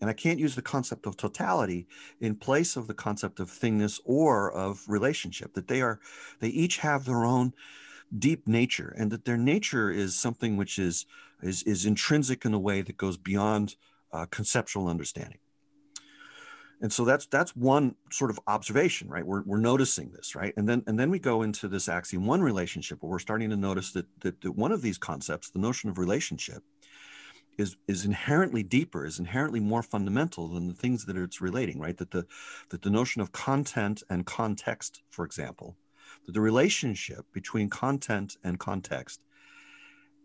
[0.00, 1.86] And I can't use the concept of totality
[2.20, 5.98] in place of the concept of thingness or of relationship, that they are,
[6.40, 7.52] they each have their own
[8.16, 11.04] deep nature and that their nature is something which is
[11.42, 13.76] is, is intrinsic in a way that goes beyond
[14.12, 15.38] uh, conceptual understanding.
[16.80, 19.26] And so that's that's one sort of observation right?
[19.26, 20.54] We're, we're noticing this right?
[20.56, 23.56] And then and then we go into this axiom one relationship where we're starting to
[23.56, 26.62] notice that, that that one of these concepts the notion of relationship
[27.58, 31.96] is is inherently deeper, is inherently more fundamental than the things that it's relating, right?
[31.96, 32.26] That the
[32.70, 35.76] that the notion of content and context, for example,
[36.24, 39.20] that the relationship between content and context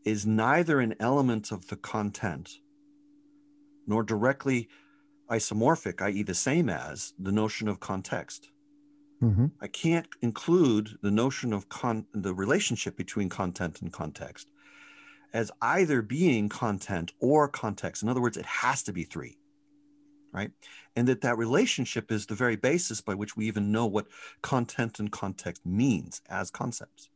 [0.06, 2.60] is neither an element of the content
[3.88, 4.70] nor directly
[5.30, 8.50] isomorphic, i.e., the same as the notion of context.
[9.22, 9.48] Mm-hmm.
[9.62, 14.50] I can't include the notion of con- the relationship between content and context
[15.34, 18.04] as either being content or context.
[18.04, 19.38] In other words, it has to be three,
[20.32, 20.52] right?
[20.96, 24.08] And that that relationship is the very basis by which we even know what
[24.42, 27.10] content and context means as concepts.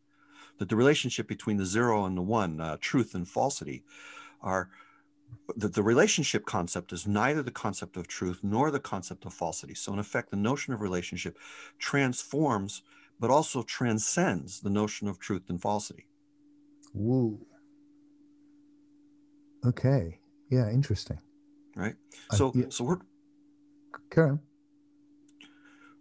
[0.58, 3.84] That the relationship between the zero and the one, uh, truth and falsity,
[4.42, 4.70] are
[5.56, 9.76] that the relationship concept is neither the concept of truth nor the concept of falsity.
[9.76, 11.38] So, in effect, the notion of relationship
[11.80, 12.82] transforms
[13.20, 16.06] but also transcends the notion of truth and falsity.
[16.94, 17.40] Woo.
[19.66, 20.20] Okay.
[20.50, 21.20] Yeah, interesting.
[21.76, 21.96] Right.
[22.32, 22.66] So, yeah.
[22.70, 23.00] so we're
[24.10, 24.40] Karen.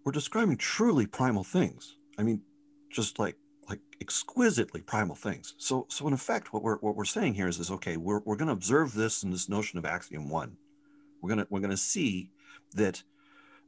[0.04, 1.96] We're describing truly primal things.
[2.18, 2.42] I mean,
[2.90, 3.36] just like
[3.68, 5.54] like exquisitely primal things.
[5.58, 7.96] So, so in effect, what we're what we're saying here is, is okay.
[7.96, 10.56] We're we're going to observe this in this notion of axiom one.
[11.20, 12.30] We're gonna we're gonna see
[12.74, 13.02] that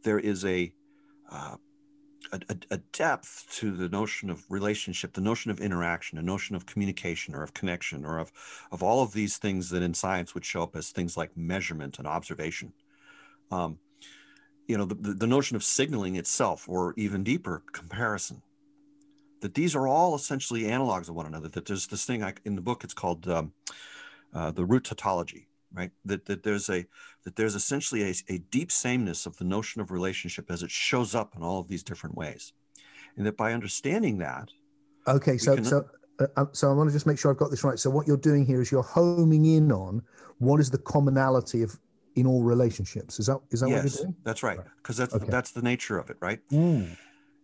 [0.04, 0.72] there is a,
[1.30, 1.56] uh,
[2.32, 6.66] a, a depth to the notion of relationship, the notion of interaction, a notion of
[6.66, 8.30] communication or of connection or of
[8.70, 11.98] of all of these things that in science would show up as things like measurement
[11.98, 12.72] and observation.
[13.50, 13.78] Um,
[14.66, 18.42] you know, the, the notion of signaling itself, or even deeper, comparison
[19.40, 21.48] that these are all essentially analogs of one another.
[21.48, 23.52] That there's this thing I, in the book, it's called um,
[24.34, 25.90] uh, the root tautology, right?
[26.04, 26.86] That, that there's a
[27.24, 31.14] that there's essentially a, a deep sameness of the notion of relationship as it shows
[31.14, 32.52] up in all of these different ways,
[33.16, 34.50] and that by understanding that,
[35.06, 35.84] okay, so can, so.
[36.20, 37.78] Uh, uh, so I want to just make sure I've got this right.
[37.78, 40.02] So what you're doing here is you're homing in on
[40.38, 41.78] what is the commonality of
[42.16, 43.20] in all relationships.
[43.20, 44.16] Is that is that yes, what you're doing?
[44.24, 44.58] That's right.
[44.78, 45.08] Because right.
[45.10, 45.30] that's okay.
[45.30, 46.40] that's the nature of it, right?
[46.50, 46.96] Mm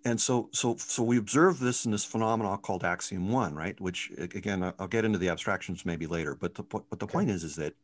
[0.04, 3.80] and so so so we observe this in this phenomenon called axiom one right?
[3.80, 7.12] Which again i'll get into the abstractions maybe later but the but the okay.
[7.12, 7.74] point is is that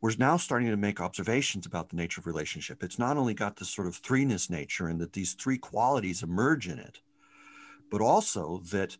[0.00, 2.82] we're now starting to make observations about the nature of relationship.
[2.82, 6.68] It's not only got this sort of threeness nature and that these three qualities emerge
[6.68, 7.00] in it
[7.90, 8.96] but also that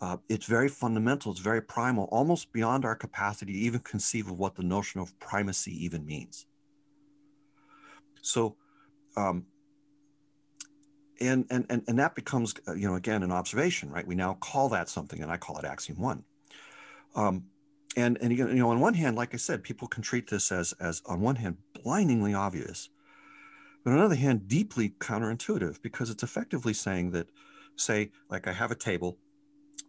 [0.00, 4.36] uh, it's very fundamental it's very primal almost beyond our capacity to even conceive of
[4.38, 6.46] what the notion of primacy even means.
[8.22, 8.56] So
[9.16, 9.46] um,
[11.20, 14.06] and and and, and that becomes uh, you know again an observation right?
[14.06, 16.24] We now call that something and i call it axiom one.
[17.14, 17.44] Um,
[17.96, 20.72] and and you know on one hand like i said people can treat this as
[20.80, 22.88] as on one hand blindingly obvious
[23.84, 27.28] but on the other hand deeply counterintuitive because it's effectively saying that
[27.76, 29.18] say like i have a table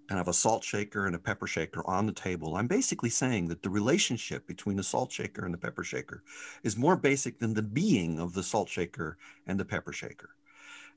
[0.09, 3.09] and I have a salt shaker and a pepper shaker on the table, I'm basically
[3.09, 6.23] saying that the relationship between the salt shaker and the pepper shaker
[6.63, 10.29] is more basic than the being of the salt shaker and the pepper shaker.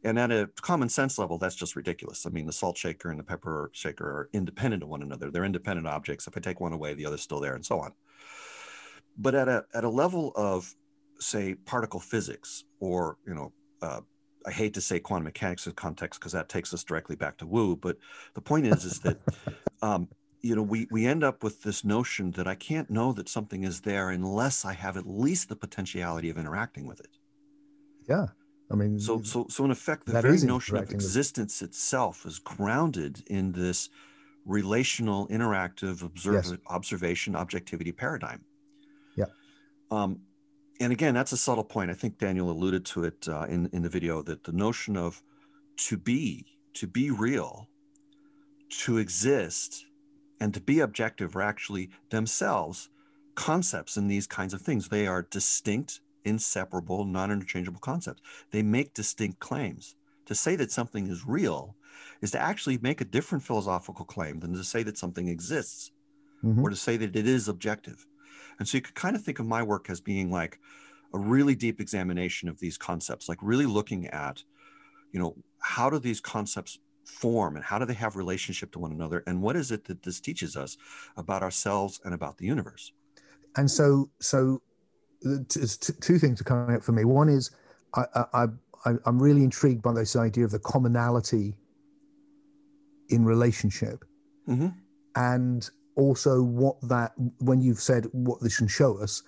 [0.04, 2.24] And at a common sense level, that's just ridiculous.
[2.24, 5.30] I mean, the salt shaker and the pepper shaker are independent of one another.
[5.30, 6.26] They're independent objects.
[6.26, 7.92] If I take one away, the other's still there, and so on.
[9.16, 10.72] But at a at a level of,
[11.18, 14.00] say, particle physics, or you know, uh,
[14.46, 17.46] I hate to say quantum mechanics in context because that takes us directly back to
[17.46, 17.74] woo.
[17.74, 17.96] But
[18.34, 19.18] the point is, is that
[19.82, 20.08] um,
[20.42, 23.64] you know we we end up with this notion that I can't know that something
[23.64, 27.18] is there unless I have at least the potentiality of interacting with it.
[28.08, 28.28] Yeah.
[28.70, 31.70] I mean, so so so in effect, the very notion of existence with...
[31.70, 33.88] itself is grounded in this
[34.44, 36.54] relational, interactive, observe, yes.
[36.66, 38.44] observation, objectivity paradigm.
[39.16, 39.26] Yeah.
[39.90, 40.20] Um,
[40.80, 41.90] and again, that's a subtle point.
[41.90, 45.22] I think Daniel alluded to it uh, in in the video that the notion of
[45.88, 47.68] to be, to be real,
[48.84, 49.86] to exist,
[50.40, 52.90] and to be objective are actually themselves
[53.34, 54.88] concepts in these kinds of things.
[54.88, 58.22] They are distinct inseparable, non interchangeable concepts.
[58.50, 59.94] They make distinct claims.
[60.26, 61.74] To say that something is real
[62.20, 65.90] is to actually make a different philosophical claim than to say that something exists
[66.44, 66.62] mm-hmm.
[66.62, 68.06] or to say that it is objective.
[68.58, 70.58] And so you could kind of think of my work as being like
[71.14, 74.42] a really deep examination of these concepts, like really looking at,
[75.12, 78.92] you know, how do these concepts form and how do they have relationship to one
[78.92, 80.76] another and what is it that this teaches us
[81.16, 82.92] about ourselves and about the universe
[83.56, 84.60] and so so
[85.20, 87.04] two things are coming up for me.
[87.04, 87.50] One is
[87.94, 88.46] I, I,
[88.84, 91.54] I, I'm really intrigued by this idea of the commonality
[93.08, 94.04] in relationship,
[94.48, 94.68] mm-hmm.
[95.16, 99.22] and also what that when you've said what this can show us,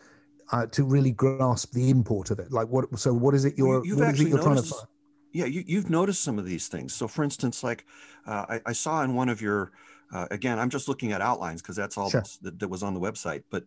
[0.53, 2.53] uh, to really grasp the import of it.
[2.53, 2.99] Like what?
[2.99, 3.85] So what is it you're?
[3.85, 4.87] You've it you're noticed, trying to find?
[5.33, 6.95] Yeah, you, you've noticed some of these things.
[6.95, 7.87] So, for instance, like
[8.27, 9.73] uh, I, I, saw in one of your
[10.13, 12.25] uh, again, I'm just looking at outlines because that's all sure.
[12.43, 13.45] that, that, was on the website.
[13.51, 13.65] But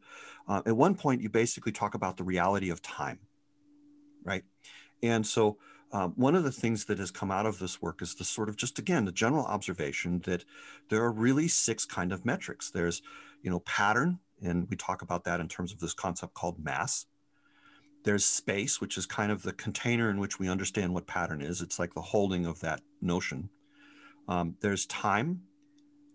[0.48, 3.20] uh, at one point, you basically talk about the reality of time,
[4.24, 4.44] right?
[5.02, 5.58] And so,
[5.92, 8.50] um, one of the things that has come out of this work is the sort
[8.50, 10.44] of just again the general observation that
[10.90, 12.72] there are really six kind of metrics.
[12.72, 13.04] There's,
[13.44, 17.06] you know, pattern, and we talk about that in terms of this concept called mass.
[18.04, 21.62] There's space, which is kind of the container in which we understand what pattern is.
[21.62, 23.50] It's like the holding of that notion.
[24.28, 25.44] Um, there's time,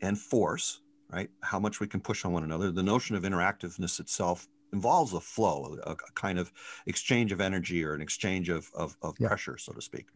[0.01, 0.81] and force,
[1.11, 1.31] right?
[1.43, 2.71] How much we can push on one another.
[2.71, 6.53] The notion of interactiveness itself involves a flow, a, a kind of
[6.87, 9.29] exchange of energy or an exchange of, of, of yeah.
[9.29, 10.07] pressure, so to speak.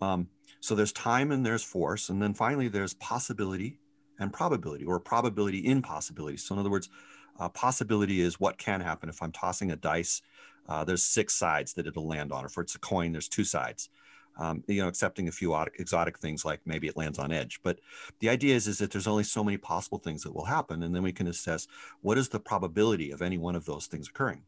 [0.00, 0.28] Um,
[0.60, 2.08] so there's time and there's force.
[2.08, 3.78] And then finally, there's possibility
[4.18, 6.36] and probability or probability in possibility.
[6.36, 6.88] So, in other words,
[7.38, 10.22] uh, possibility is what can happen if I'm tossing a dice.
[10.68, 12.44] Uh, there's six sides that it'll land on.
[12.44, 13.90] If it's a coin, there's two sides
[14.36, 17.60] um, you know, accepting a few exotic things like maybe it lands on edge.
[17.62, 17.78] But
[18.20, 20.82] the idea is, is that there's only so many possible things that will happen.
[20.82, 21.66] And then we can assess
[22.02, 24.42] what is the probability of any one of those things occurring.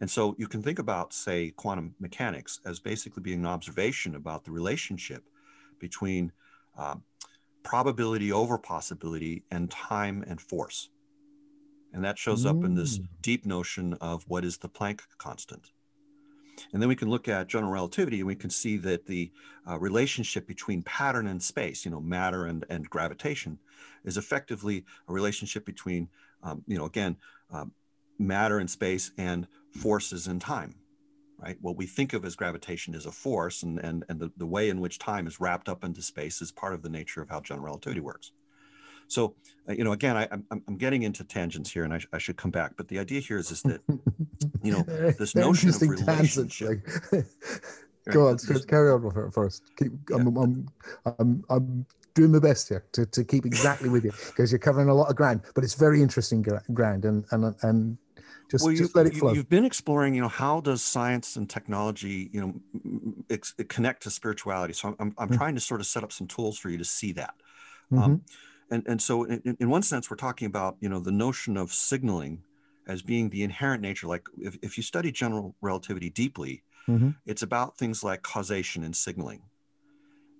[0.00, 4.44] And so you can think about, say, quantum mechanics as basically being an observation about
[4.44, 5.24] the relationship
[5.78, 6.32] between
[6.76, 6.96] uh,
[7.62, 10.88] probability over possibility and time and force.
[11.92, 13.08] And that shows up in this mm.
[13.20, 15.72] deep notion of what is the Planck constant.
[16.72, 19.30] And then we can look at general relativity and we can see that the
[19.68, 23.58] uh, relationship between pattern and space, you know, matter and, and gravitation,
[24.04, 26.08] is effectively a relationship between,
[26.42, 27.16] um, you know, again,
[27.50, 27.72] um,
[28.18, 30.74] matter and space and forces and time,
[31.38, 31.56] right?
[31.60, 34.68] What we think of as gravitation is a force, and, and, and the, the way
[34.68, 37.40] in which time is wrapped up into space is part of the nature of how
[37.40, 38.32] general relativity works.
[39.10, 39.34] So,
[39.68, 42.18] uh, you know, again, I, am I'm, I'm getting into tangents here, and I, I
[42.18, 42.76] should come back.
[42.76, 43.80] But the idea here is, is that,
[44.62, 44.82] you know,
[45.18, 46.86] this notion of relationship.
[48.10, 49.62] Go on, this, carry on with it first.
[49.76, 50.16] Keep, yeah.
[50.16, 50.68] I'm, I'm,
[51.18, 54.88] I'm, I'm doing my best here to, to keep exactly with you because you're covering
[54.88, 57.98] a lot of ground, but it's very interesting ground, and and and
[58.50, 59.32] just, well, just let it flow.
[59.32, 64.10] You've been exploring, you know, how does science and technology, you know, ex- connect to
[64.10, 64.72] spirituality.
[64.72, 65.36] So I'm, I'm, I'm mm-hmm.
[65.36, 67.34] trying to sort of set up some tools for you to see that.
[67.92, 68.16] Mm-hmm.
[68.70, 71.72] And and so in, in one sense we're talking about you know the notion of
[71.72, 72.42] signaling
[72.86, 74.06] as being the inherent nature.
[74.06, 77.10] Like if, if you study general relativity deeply mm-hmm.
[77.26, 79.42] it's about things like causation and signaling.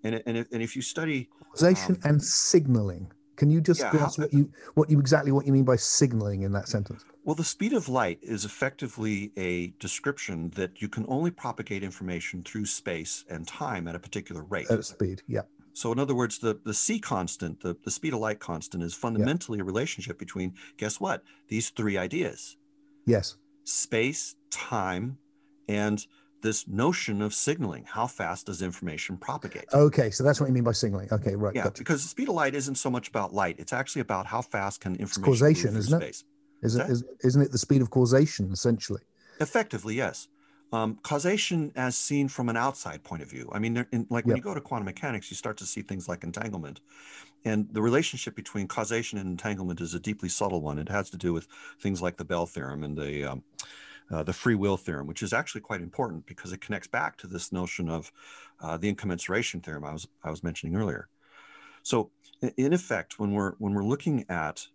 [0.02, 3.12] And, and, if, and if you study causation um, and signaling.
[3.36, 6.42] Can you just yeah, grasp what you what you exactly what you mean by signaling
[6.42, 7.06] in that sentence?
[7.24, 12.42] Well the speed of light is effectively a description that you can only propagate information
[12.42, 14.70] through space and time at a particular rate.
[14.70, 15.42] At speed yeah
[15.80, 18.92] so in other words, the, the C constant, the, the speed of light constant is
[18.92, 19.62] fundamentally yeah.
[19.62, 21.22] a relationship between, guess what?
[21.48, 22.58] These three ideas.
[23.06, 23.36] Yes.
[23.64, 25.16] Space, time,
[25.70, 26.06] and
[26.42, 27.86] this notion of signaling.
[27.88, 29.64] How fast does information propagate?
[29.72, 31.08] Okay, so that's what you mean by signaling.
[31.10, 31.54] Okay, right.
[31.54, 31.78] Yeah, gotcha.
[31.78, 33.56] because the speed of light isn't so much about light.
[33.58, 36.24] It's actually about how fast can information it's causation, isn't space.
[36.60, 36.66] it?
[36.66, 39.00] Isn't, is, isn't it the speed of causation, essentially?
[39.40, 40.28] Effectively, yes
[40.72, 43.48] um, causation as seen from an outside point of view.
[43.52, 46.08] I mean, in, like when you go to quantum mechanics, you start to see things
[46.08, 46.80] like entanglement.
[47.44, 50.78] And the relationship between causation and entanglement is a deeply subtle one.
[50.78, 51.48] It has to do with
[51.80, 53.42] things like the Bell theorem and the, um,
[54.10, 57.26] uh, the free will theorem, which is actually quite important because it connects back to
[57.26, 58.12] this notion of
[58.60, 61.08] uh, the incommensuration theorem I was, I was mentioning earlier.
[61.82, 62.10] So
[62.56, 64.66] in effect, when we're, when we're looking at,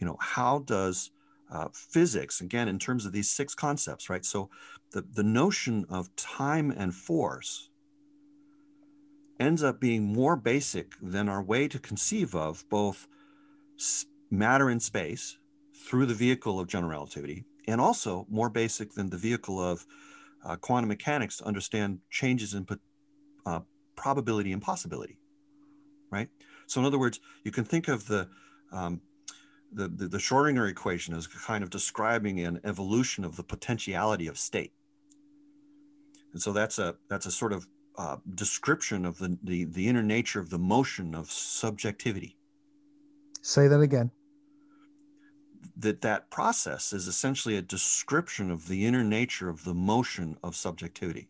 [0.00, 1.10] you know, how does
[1.54, 4.24] uh, physics, again, in terms of these six concepts, right?
[4.24, 4.50] So
[4.92, 7.70] the, the notion of time and force
[9.38, 13.06] ends up being more basic than our way to conceive of both
[14.30, 15.38] matter and space
[15.86, 19.86] through the vehicle of general relativity, and also more basic than the vehicle of
[20.44, 22.66] uh, quantum mechanics to understand changes in
[23.46, 23.60] uh,
[23.96, 25.18] probability and possibility,
[26.10, 26.28] right?
[26.66, 28.28] So, in other words, you can think of the
[28.72, 29.00] um,
[29.74, 34.38] the, the, the Schrodinger equation is kind of describing an evolution of the potentiality of
[34.38, 34.72] state.
[36.32, 40.02] And so that's a that's a sort of uh, description of the, the the inner
[40.02, 42.36] nature of the motion of subjectivity.
[43.40, 44.10] Say that again.
[45.76, 50.56] That that process is essentially a description of the inner nature of the motion of
[50.56, 51.28] subjectivity.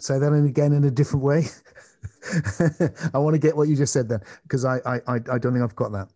[0.00, 1.46] Say that again in a different way.
[3.14, 5.62] I want to get what you just said then, because I, I I don't think
[5.62, 6.08] I've got that.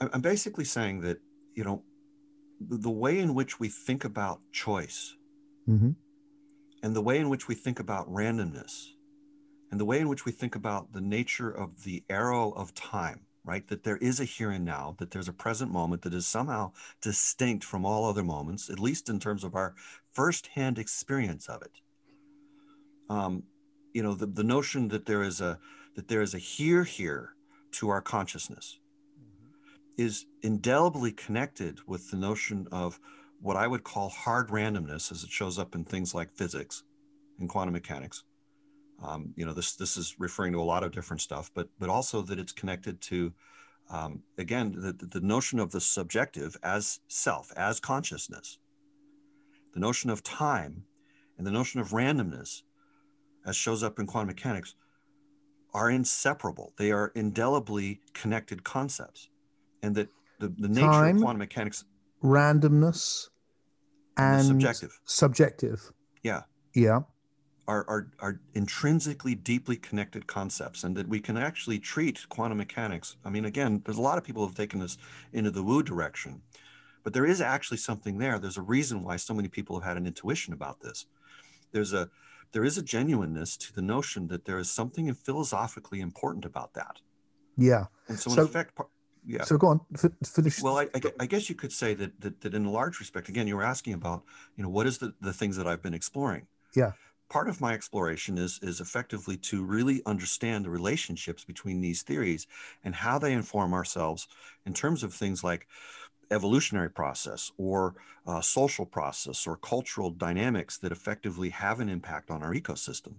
[0.00, 1.20] I'm basically saying that,
[1.54, 1.82] you know,
[2.60, 5.16] the way in which we think about choice
[5.68, 5.90] mm-hmm.
[6.82, 8.90] and the way in which we think about randomness
[9.70, 13.20] and the way in which we think about the nature of the arrow of time,
[13.44, 13.66] right?
[13.68, 16.72] That there is a here and now, that there's a present moment that is somehow
[17.00, 19.74] distinct from all other moments, at least in terms of our
[20.12, 21.72] firsthand experience of it.
[23.08, 23.44] Um,
[23.92, 25.58] you know, the, the notion that there is a
[25.94, 27.34] that there is a here here
[27.72, 28.78] to our consciousness
[29.96, 33.00] is indelibly connected with the notion of
[33.40, 36.82] what I would call hard randomness as it shows up in things like physics
[37.38, 38.24] and quantum mechanics.
[39.02, 41.90] Um, you know, this this is referring to a lot of different stuff, but but
[41.90, 43.32] also that it's connected to
[43.90, 48.58] um, again the, the notion of the subjective as self, as consciousness,
[49.74, 50.84] the notion of time,
[51.36, 52.62] and the notion of randomness,
[53.44, 54.74] as shows up in quantum mechanics,
[55.74, 56.72] are inseparable.
[56.78, 59.28] They are indelibly connected concepts,
[59.82, 60.08] and that
[60.38, 61.84] the, the nature time, of quantum mechanics,
[62.22, 63.28] randomness,
[64.16, 66.42] and, and subjective, subjective, yeah,
[66.74, 67.00] yeah,
[67.68, 73.16] are, are, are intrinsically deeply connected concepts and that we can actually treat quantum mechanics.
[73.24, 74.98] I mean, again, there's a lot of people who have taken this
[75.32, 76.42] into the woo direction,
[77.02, 78.38] but there is actually something there.
[78.38, 81.06] There's a reason why so many people have had an intuition about this.
[81.72, 82.10] There's a
[82.52, 87.00] there is a genuineness to the notion that there is something philosophically important about that.
[87.56, 87.86] Yeah.
[88.08, 88.78] And so, so in effect,
[89.26, 89.44] yeah.
[89.44, 89.80] So go on,
[90.24, 90.62] finish.
[90.62, 93.28] Well, I, I, I, guess you could say that, that that in a large respect,
[93.28, 94.22] again, you were asking about,
[94.56, 96.46] you know, what is the the things that I've been exploring.
[96.74, 96.92] Yeah
[97.28, 102.46] part of my exploration is is effectively to really understand the relationships between these theories
[102.84, 104.28] and how they inform ourselves
[104.64, 105.66] in terms of things like
[106.30, 107.94] evolutionary process or
[108.26, 113.14] uh, social process or cultural dynamics that effectively have an impact on our ecosystem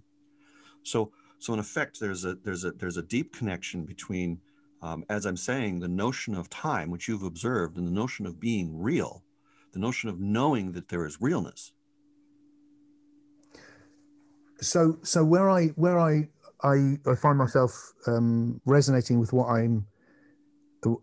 [0.82, 4.40] so so in effect there's a there's a there's a deep connection between
[4.82, 8.40] um, as i'm saying the notion of time which you've observed and the notion of
[8.40, 9.22] being real
[9.72, 11.72] the notion of knowing that there is realness.
[14.60, 16.28] So so where I where I
[16.62, 19.86] I, I find myself um, resonating with what I'm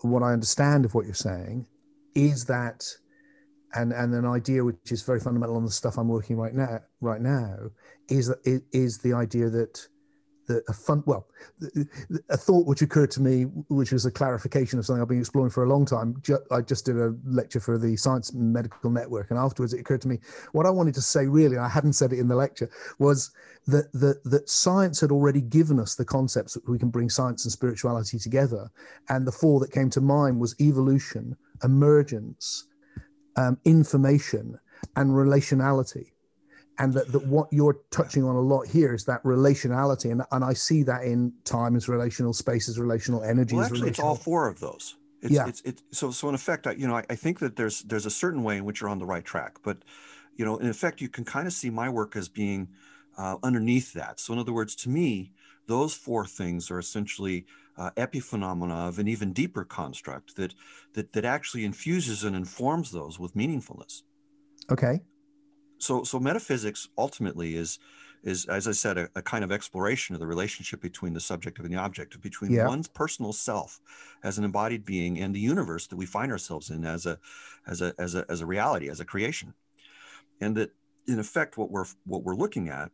[0.01, 1.67] what I understand of what you're saying
[2.15, 2.86] is that
[3.73, 6.80] and and an idea which is very fundamental on the stuff I'm working right now
[6.99, 7.55] right now
[8.09, 9.88] is that is the idea that
[10.50, 11.28] a fun well
[12.30, 15.50] a thought which occurred to me which was a clarification of something i've been exploring
[15.50, 16.22] for a long time.
[16.52, 20.02] I just did a lecture for the science and medical network and afterwards it occurred
[20.02, 20.20] to me
[20.52, 22.70] what i wanted to say really i hadn't said it in the lecture
[23.00, 23.32] was
[23.68, 27.46] that that, that science had already given us the concepts that we can bring science
[27.46, 28.70] and spirituality together
[29.10, 32.68] and the four that came to mind was evolution emergence
[33.38, 34.60] um, information
[34.96, 36.12] and relationality
[36.78, 40.43] and that, that what you're touching on a lot here is that relationality and, and
[40.43, 43.89] i see that in time as relational space as relational energy well, actually relational.
[43.89, 45.47] it's all four of those it's, yeah.
[45.47, 48.05] It's, it's, so so in effect I, you know I, I think that there's there's
[48.05, 49.78] a certain way in which you're on the right track but
[50.36, 52.69] you know in effect you can kind of see my work as being
[53.17, 55.32] uh, underneath that so in other words to me
[55.67, 57.45] those four things are essentially
[57.78, 60.53] uh, epiphenomena of an even deeper construct that
[60.93, 64.03] that that actually infuses and informs those with meaningfulness
[64.69, 64.99] okay
[65.78, 67.80] so so metaphysics ultimately is
[68.23, 71.65] is as i said a, a, kind of exploration of the relationship between the subjective
[71.65, 72.67] and the objective between yeah.
[72.67, 73.80] one's personal self
[74.23, 77.19] as an embodied being and the universe that we find ourselves in as a
[77.67, 79.53] as a as a as a reality as a creation
[80.41, 80.71] and that
[81.07, 82.91] in effect what we're what we're looking at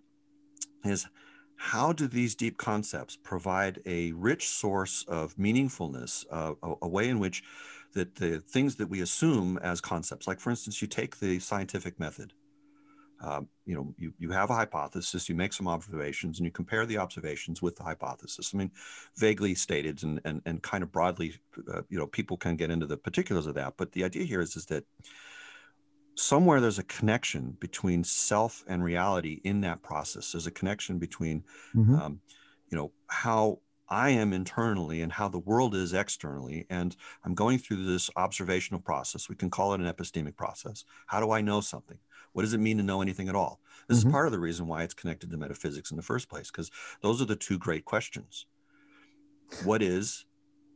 [0.84, 1.07] is
[1.55, 7.07] how do these deep concepts provide a rich source of meaningfulness uh, a, a way
[7.07, 7.43] in which
[7.93, 11.99] that the things that we assume as concepts like for instance you take the scientific
[11.99, 12.34] method
[13.22, 16.86] um, you know, you, you have a hypothesis, you make some observations, and you compare
[16.86, 18.51] the observations with the hypothesis.
[18.53, 18.72] I mean,
[19.17, 21.36] vaguely stated and, and, and kind of broadly,
[21.72, 23.76] uh, you know, people can get into the particulars of that.
[23.78, 24.86] But the idea here is, is that
[26.15, 30.32] somewhere there's a connection between self and reality in that process.
[30.32, 31.43] There's a connection between,
[31.76, 31.95] mm-hmm.
[31.95, 32.22] um,
[32.69, 36.65] you know, how I am internally and how the world is externally.
[36.69, 36.95] And
[37.26, 39.30] I'm going through this observational process.
[39.30, 40.86] We can call it an epistemic process.
[41.07, 41.97] How do I know something?
[42.34, 43.59] What does it mean to know anything at all?
[43.88, 44.07] This mm-hmm.
[44.07, 46.71] is part of the reason why it's connected to metaphysics in the first place, because
[47.01, 48.45] those are the two great questions.
[49.63, 50.25] What is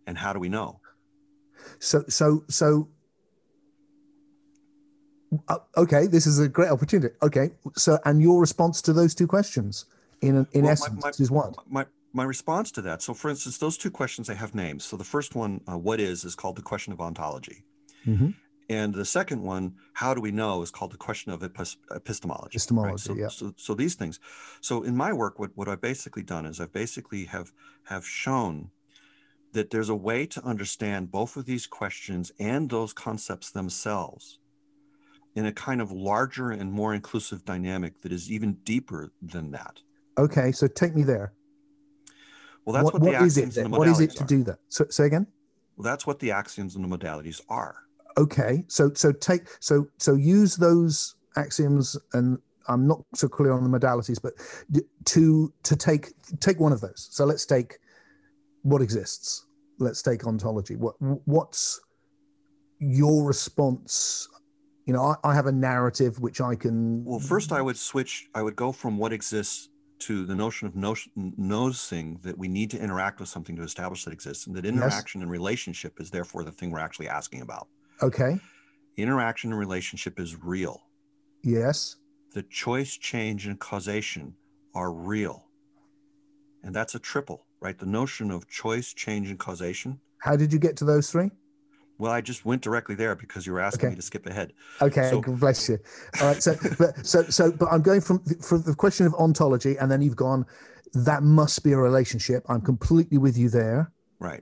[0.08, 0.80] and how do we know?
[1.80, 2.90] So, so, so,
[5.48, 7.16] uh, okay, this is a great opportunity.
[7.24, 9.86] Okay, so, and your response to those two questions
[10.22, 11.56] in, in well, essence my, my, is what?
[11.70, 13.02] My, my response to that.
[13.02, 14.84] So, for instance, those two questions they have names.
[14.84, 17.64] So, the first one, uh, what is, is called the question of ontology.
[18.06, 18.30] Mm-hmm.
[18.70, 22.56] And the second one, how do we know, is called the question of epistemology.
[22.56, 23.00] Epistemology, right?
[23.00, 23.28] so, yeah.
[23.28, 24.20] So, so these things.
[24.62, 27.52] So in my work, what, what I've basically done is I've basically have
[27.84, 28.72] have shown
[29.54, 34.40] that there's a way to understand both of these questions and those concepts themselves
[35.36, 39.80] in a kind of larger and more inclusive dynamic that is even deeper than that.
[40.18, 41.34] Okay, so take me there.
[42.66, 44.28] Well, that's what, what the axioms it, and the What is it to are.
[44.28, 44.60] do that?
[44.70, 45.28] So, say again.
[45.78, 47.85] Well, that's what the axioms and the modalities are
[48.18, 52.38] okay so so take so so use those axioms and
[52.68, 54.34] i'm not so clear on the modalities but
[55.06, 57.78] to to take take one of those so let's take
[58.64, 59.46] what exists
[59.80, 60.76] let's take ontology.
[60.76, 61.80] What what's
[62.80, 64.28] your response?
[64.86, 67.04] You know, I, I have a narrative which I can.
[67.04, 68.28] Well, first I would switch.
[68.36, 72.70] I would go from what exists to the notion of notion, nosing that we need
[72.72, 75.24] to interact with something to establish that exists, and that interaction yes.
[75.24, 77.68] and relationship is therefore the thing we're actually asking about.
[78.02, 78.40] Okay.
[78.98, 80.82] Interaction and relationship is real.
[81.44, 81.98] Yes.
[82.34, 84.34] The choice, change, and causation
[84.74, 85.46] are real.
[86.64, 87.78] And that's a triple, right?
[87.78, 90.00] The notion of choice, change, and causation.
[90.20, 91.30] How did you get to those three?
[91.98, 93.90] Well, I just went directly there because you were asking okay.
[93.92, 94.52] me to skip ahead.
[94.82, 95.78] Okay, so, bless you.
[96.20, 99.78] All right, so but so so but I'm going from from the question of ontology,
[99.78, 100.46] and then you've gone.
[100.94, 102.44] That must be a relationship.
[102.50, 103.92] I'm completely with you there.
[104.20, 104.42] Right.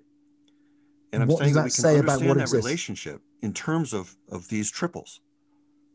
[1.12, 2.66] And I'm what saying does that, that say about what that exists?
[2.66, 5.20] relationship in terms of of these triples.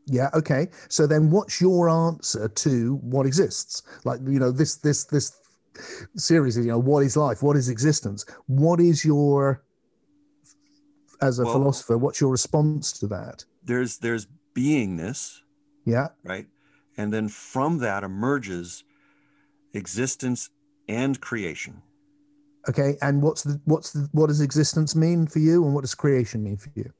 [0.05, 0.29] Yeah.
[0.33, 0.69] Okay.
[0.87, 3.83] So then, what's your answer to what exists?
[4.05, 5.33] Like you know, this this this
[6.15, 7.43] series is you know, what is life?
[7.43, 8.25] What is existence?
[8.47, 9.63] What is your
[11.21, 13.43] as a well, philosopher, what's your response to that?
[13.63, 15.39] There's there's beingness.
[15.85, 16.07] Yeah.
[16.23, 16.47] Right.
[16.97, 18.83] And then from that emerges
[19.73, 20.49] existence
[20.87, 21.81] and creation.
[22.67, 22.97] Okay.
[23.01, 26.43] And what's the what's the what does existence mean for you and what does creation
[26.43, 26.91] mean for you?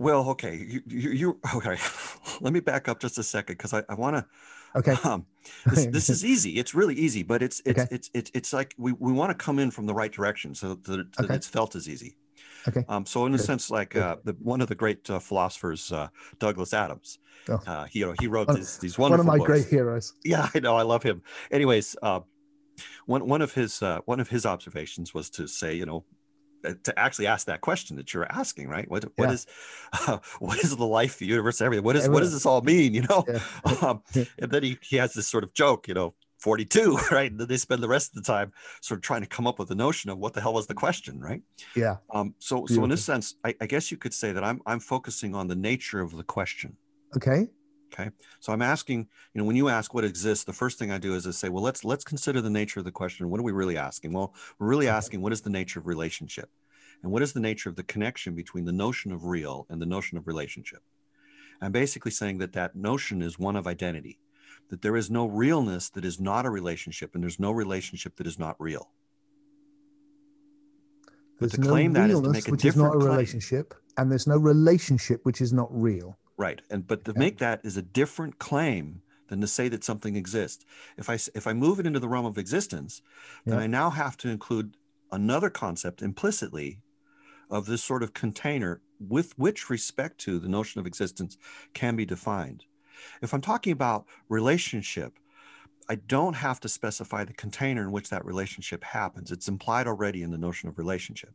[0.00, 1.76] Well, okay, you, you, you okay.
[2.40, 4.26] Let me back up just a second because I, I want to.
[4.74, 4.96] Okay.
[5.06, 5.26] Um,
[5.66, 6.52] this, this is easy.
[6.58, 7.94] It's really easy, but it's it's okay.
[7.94, 10.70] it's, it's it's like we, we want to come in from the right direction so
[10.70, 11.34] that, that okay.
[11.34, 12.16] it's felt as easy.
[12.66, 12.82] Okay.
[12.88, 16.08] Um, so in a sense, like uh, the, one of the great uh, philosophers, uh,
[16.38, 17.18] Douglas Adams,
[17.50, 17.60] oh.
[17.66, 19.26] uh, he you know he wrote these these wonderful.
[19.26, 19.64] One of my books.
[19.64, 20.14] great heroes.
[20.24, 20.76] Yeah, I know.
[20.76, 21.20] I love him.
[21.50, 22.20] Anyways, uh,
[23.04, 26.06] one one of his uh, one of his observations was to say, you know,
[26.62, 28.90] to actually ask that question that you're asking, right?
[28.90, 29.32] What what yeah.
[29.32, 29.46] is,
[29.92, 31.84] uh, what is the life, the universe, everything?
[31.84, 32.94] What is what does this all mean?
[32.94, 33.40] You know, yeah.
[33.82, 34.02] um,
[34.38, 37.30] and then he he has this sort of joke, you know, 42, right?
[37.30, 39.58] And then they spend the rest of the time sort of trying to come up
[39.58, 41.42] with the notion of what the hell was the question, right?
[41.74, 41.96] Yeah.
[42.12, 42.34] Um.
[42.38, 42.76] So Beautiful.
[42.76, 45.48] so in this sense, I, I guess you could say that I'm I'm focusing on
[45.48, 46.76] the nature of the question.
[47.16, 47.48] Okay.
[47.92, 48.10] Okay.
[48.38, 51.14] So I'm asking, you know, when you ask what exists, the first thing I do
[51.14, 53.28] is I say, well, let's let's consider the nature of the question.
[53.30, 54.12] What are we really asking?
[54.12, 56.50] Well, we're really asking what is the nature of relationship?
[57.02, 59.86] And what is the nature of the connection between the notion of real and the
[59.86, 60.82] notion of relationship?
[61.60, 64.18] I'm basically saying that that notion is one of identity,
[64.68, 68.26] that there is no realness that is not a relationship, and there's no relationship that
[68.26, 68.88] is not real.
[71.38, 73.70] There's but to no claim that is to make a which is not a relationship,
[73.70, 73.82] claim.
[73.96, 76.18] and there's no relationship which is not real.
[76.40, 80.16] Right, and but to make that is a different claim than to say that something
[80.16, 80.64] exists.
[80.96, 83.02] If I if I move it into the realm of existence,
[83.44, 83.64] then yeah.
[83.64, 84.78] I now have to include
[85.12, 86.80] another concept implicitly
[87.50, 91.36] of this sort of container with which respect to the notion of existence
[91.74, 92.64] can be defined.
[93.20, 95.18] If I'm talking about relationship,
[95.90, 99.30] I don't have to specify the container in which that relationship happens.
[99.30, 101.34] It's implied already in the notion of relationship.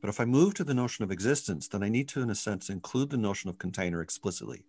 [0.00, 2.34] But if I move to the notion of existence, then I need to, in a
[2.34, 4.64] sense, include the notion of container explicitly.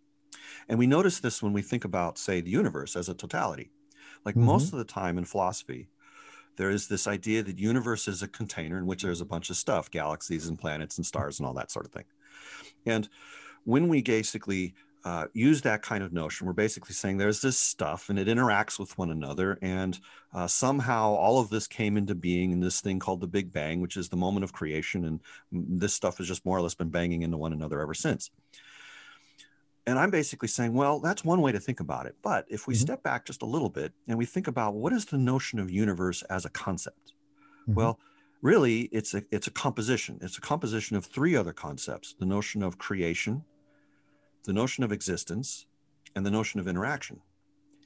[0.68, 3.72] And we notice this when we think about, say, the universe as a totality.
[4.26, 4.46] Like mm-hmm.
[4.46, 5.90] most of the time in philosophy,
[6.58, 9.56] there is this idea that universe is a container in which there's a bunch of
[9.56, 12.06] stuff, galaxies and planets and stars and all that sort of thing.
[12.86, 13.08] And
[13.64, 14.74] when we basically
[15.06, 18.78] uh, use that kind of notion, we're basically saying there's this stuff and it interacts
[18.78, 19.58] with one another.
[19.62, 20.00] And
[20.34, 23.82] uh, somehow all of this came into being in this thing called the Big Bang,
[23.82, 25.06] which is the moment of creation.
[25.06, 25.20] And
[25.52, 28.30] this stuff has just more or less been banging into one another ever since.
[29.88, 32.16] And I'm basically saying, well, that's one way to think about it.
[32.22, 32.82] But if we mm-hmm.
[32.82, 35.72] step back just a little bit and we think about what is the notion of
[35.72, 37.14] universe as a concept?
[37.64, 37.74] Mm-hmm.
[37.74, 38.00] Well,
[38.42, 42.64] really it's a it's a composition it's a composition of three other concepts the notion
[42.64, 43.44] of creation
[44.46, 45.66] the notion of existence
[46.16, 47.22] and the notion of interaction.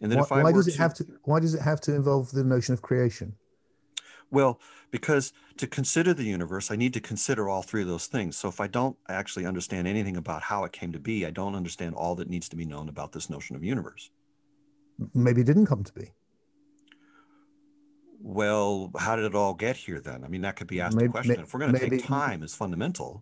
[0.01, 1.80] And then why, if I why does it to, have to why does it have
[1.82, 3.36] to involve the notion of creation?
[4.32, 4.60] Well
[4.93, 8.38] because to consider the universe i need to consider all three of those things.
[8.38, 11.56] So if i don't actually understand anything about how it came to be i don't
[11.56, 14.12] understand all that needs to be known about this notion of universe.
[15.14, 16.12] Maybe it didn't come to be.
[18.22, 20.24] Well, how did it all get here then?
[20.24, 21.39] I mean, that could be asked maybe, a question.
[21.41, 23.22] if we're going to take time as fundamental,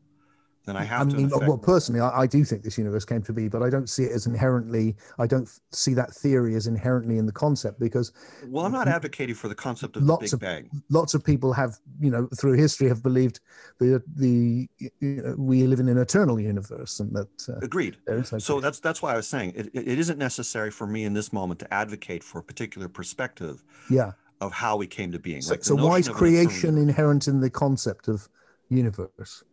[0.65, 1.15] then I have I to.
[1.15, 3.89] Mean, well, personally, I, I, do think this universe came to be, but I don't
[3.89, 4.95] see it as inherently.
[5.17, 8.11] I don't see that theory as inherently in the concept because.
[8.47, 10.83] Well, I'm not advocating for the concept of lots the Big of, Bang.
[10.89, 13.39] Lots of people have, you know, through history have believed
[13.79, 17.49] the the you know, we live in an eternal universe, and that.
[17.49, 17.97] Uh, Agreed.
[18.37, 21.33] so that's that's why I was saying it, it isn't necessary for me in this
[21.33, 23.63] moment to advocate for a particular perspective.
[23.89, 25.39] Yeah of how we came to being.
[25.39, 28.27] So, like so why is creation inherent in the concept of
[28.69, 29.43] universe?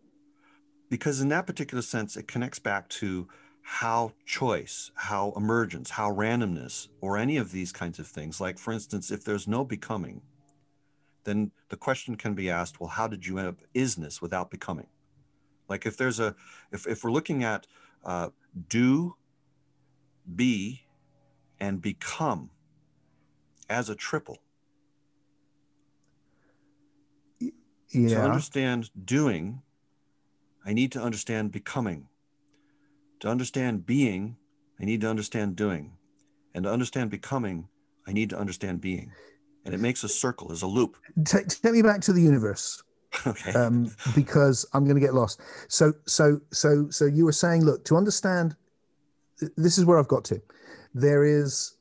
[0.88, 3.28] Because in that particular sense, it connects back to
[3.62, 8.40] how choice, how emergence, how randomness, or any of these kinds of things.
[8.40, 10.22] Like, for instance, if there's no becoming,
[11.24, 14.86] then the question can be asked, well, how did you end up isness without becoming?
[15.68, 16.34] Like if there's a,
[16.72, 17.66] if, if we're looking at
[18.04, 18.30] uh,
[18.68, 19.16] do,
[20.34, 20.86] be,
[21.60, 22.50] and become
[23.68, 24.38] as a triple.
[27.90, 28.08] Yeah.
[28.08, 29.62] To understand doing,
[30.68, 32.08] I need to understand becoming.
[33.20, 34.36] To understand being,
[34.78, 35.92] I need to understand doing.
[36.54, 37.68] And to understand becoming,
[38.06, 39.10] I need to understand being.
[39.64, 40.98] And it makes a circle, as a loop.
[41.24, 42.82] Take, take me back to the universe.
[43.26, 43.54] Okay.
[43.54, 45.40] um, because I'm going to get lost.
[45.68, 48.54] So, so, so, so you were saying, look, to understand,
[49.56, 50.42] this is where I've got to.
[50.92, 51.78] There is,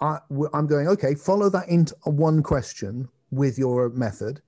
[0.00, 0.18] I,
[0.54, 4.40] I'm going, okay, follow that into one question with your method.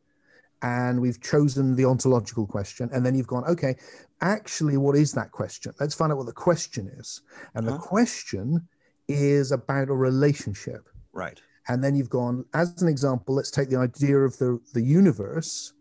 [0.63, 2.89] And we've chosen the ontological question.
[2.93, 3.77] And then you've gone, okay,
[4.21, 5.73] actually, what is that question?
[5.81, 7.23] Let's find out what the question is.
[7.55, 7.73] And Huh?
[7.73, 7.87] the uh-huh.
[7.87, 8.69] question
[9.09, 10.89] is about a relationship.
[11.13, 11.41] right.
[11.69, 15.73] And then you've gone, as an example, let's take the idea of the, the universe.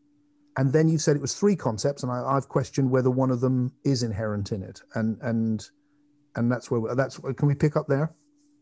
[0.57, 3.39] And then you said it was three concepts, and I, I've questioned whether one of
[3.41, 4.81] them is inherent in it.
[4.93, 5.65] And and
[6.35, 8.13] and that's where that's can we pick up there?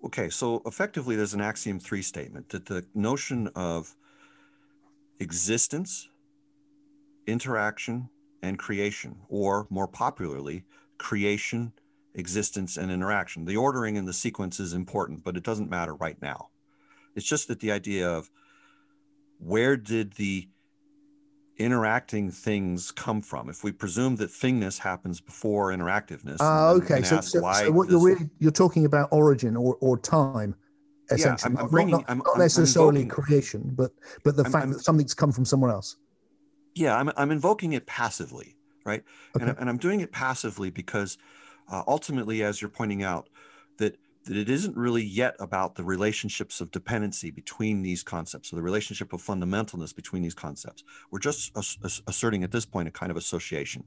[0.06, 3.96] Okay, so effectively, there's an axiom three statement that the notion of
[5.20, 6.09] existence,
[7.32, 8.10] interaction,
[8.42, 10.64] and creation, or more popularly,
[10.98, 11.74] creation,
[12.16, 13.46] existence, and interaction.
[13.46, 16.50] The ordering and the sequence is important, but it doesn't matter right now.
[17.16, 18.30] It's just that the idea of
[19.40, 20.48] where did the
[21.58, 23.50] interacting things come from?
[23.50, 27.04] If we presume that thingness happens before interactiveness, ah, then okay.
[27.04, 30.56] So, so, so what you're really you're talking about origin or, or time,
[31.10, 31.50] Yeah, essentially.
[31.50, 33.92] I'm- I'm Not- bringing- not, I'm- not I'm- I'm necessarily invoking- creation, but
[34.24, 35.98] but the I'm- fact I'm- that something's come from somewhere else.
[36.76, 38.56] Yeah i'm, I'm invoking it passively
[38.86, 39.04] right?
[39.36, 39.52] And, Okay.
[39.52, 41.18] I- and i'm doing it passively because
[41.72, 43.30] uh, ultimately as you're pointing out
[43.78, 48.58] that that it isn't really yet about the relationships of dependency between these concepts or
[48.58, 50.84] the relationship of fundamentalness between these concepts.
[51.10, 53.86] We're just ass- asserting at this point a kind of association.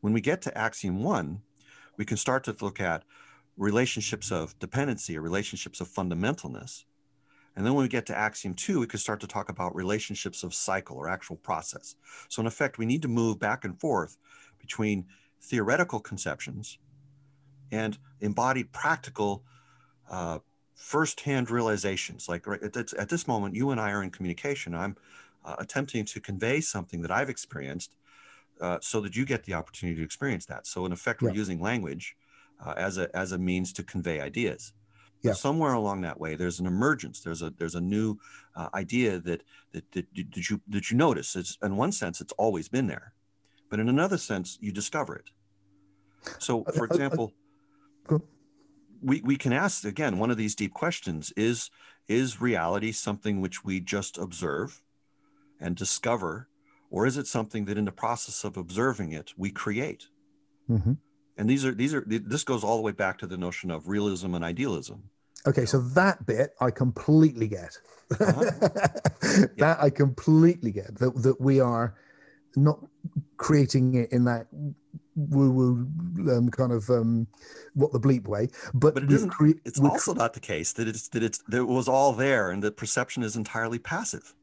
[0.00, 1.42] When we get to axiom one
[1.96, 3.04] we can start to look at
[3.56, 6.84] relationships of dependency or relationships of fundamentalness
[7.58, 10.44] and then when we get to axiom two, we could start to talk about relationships
[10.44, 11.96] of cycle or actual process.
[12.28, 14.16] So, in effect, we need to move back and forth
[14.60, 15.06] between
[15.42, 16.78] theoretical conceptions
[17.72, 19.42] and embodied practical
[20.08, 20.38] uh,
[20.76, 22.28] firsthand realizations.
[22.28, 24.72] Like right, at, this- at this moment, you and I are in communication.
[24.72, 24.96] I'm
[25.44, 27.96] uh, attempting to convey something that I've experienced
[28.60, 30.68] uh, so that you get the opportunity to experience that.
[30.68, 32.16] So, in effect, we're using language
[32.64, 34.74] uh, as, a, as a means to convey ideas.
[35.22, 35.32] Yeah.
[35.32, 37.20] somewhere along that way, there's an emergence.
[37.20, 38.18] There's a there's a new
[38.54, 39.42] uh, idea that
[39.72, 41.34] that that you, that you that you notice.
[41.36, 43.12] It's in one sense, it's always been there,
[43.68, 45.30] but in another sense, you discover it.
[46.38, 47.32] So, for example,
[49.02, 51.70] we we can ask again one of these deep questions: Is
[52.06, 54.82] is reality something which we just observe
[55.60, 56.48] and discover,
[56.90, 60.08] or is it something that in the process of observing it we create?
[60.66, 60.92] hmm
[61.38, 63.88] And these are these are this goes all the way back to the notion of
[63.88, 65.04] realism and idealism.
[65.46, 67.78] Okay, so that bit I completely get.
[68.20, 68.42] Uh-huh.
[69.56, 70.96] that I completely get.
[70.98, 71.94] That that we are
[72.56, 72.84] not
[73.36, 74.48] creating it in that
[75.14, 75.86] woo-woo
[76.30, 77.26] um, kind of um,
[77.74, 80.86] what the bleep way, but, But it isn't- crea- It's also not the case that
[80.88, 84.34] it's that it's that it was all there and that perception is entirely passive.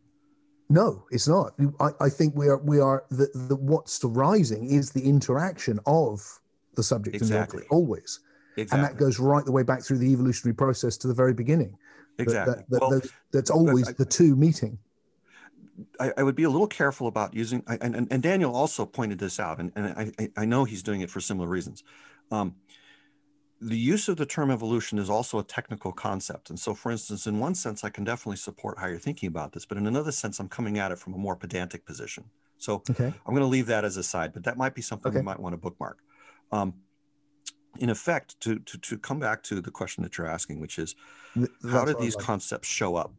[0.70, 1.54] No, it's not.
[1.80, 6.40] I, I think we are we are the, the what's arising is the interaction of
[6.76, 7.58] the subject and the Exactly.
[7.60, 8.20] object always,
[8.58, 11.78] and that goes right the way back through the evolutionary process to the very beginning.
[12.18, 12.56] Exactly.
[12.56, 13.02] That, that, well,
[13.32, 14.78] that's always I- the two meeting.
[16.00, 18.86] I, I would be a little careful about using, I- and, and, and Daniel also
[18.86, 21.84] pointed this out, and, and I, I- know he's doing it for similar reasons.
[22.32, 22.56] Um,
[23.60, 26.50] the use of the term evolution is also a technical concept.
[26.50, 29.54] And so, for instance, in one sense, I can definitely support how you're thinking about
[29.54, 32.26] this, but in another sense, I'm coming at it from a more pedantic position.
[32.58, 33.08] So Okay.
[33.08, 35.20] I'm going to leave that as a side, but that might be something Okay.
[35.20, 36.00] you might want to bookmark.
[36.52, 36.74] Um,
[37.80, 40.96] in effect, to, to, to come back to the question that you're asking, which is
[41.34, 42.26] Th- how that's did these like.
[42.26, 43.14] concepts show up?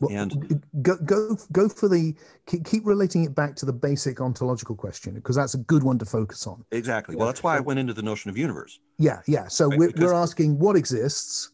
[0.00, 2.16] Well, and- go go go for the
[2.46, 5.98] keep, keep relating it back to the basic ontological question because that's a good one
[5.98, 6.64] to focus on.
[6.72, 7.14] Exactly.
[7.14, 8.80] Well, that's why I went into the notion of universe.
[8.98, 9.46] Yeah, yeah.
[9.46, 11.52] So Right, we're, because- we're asking what exists,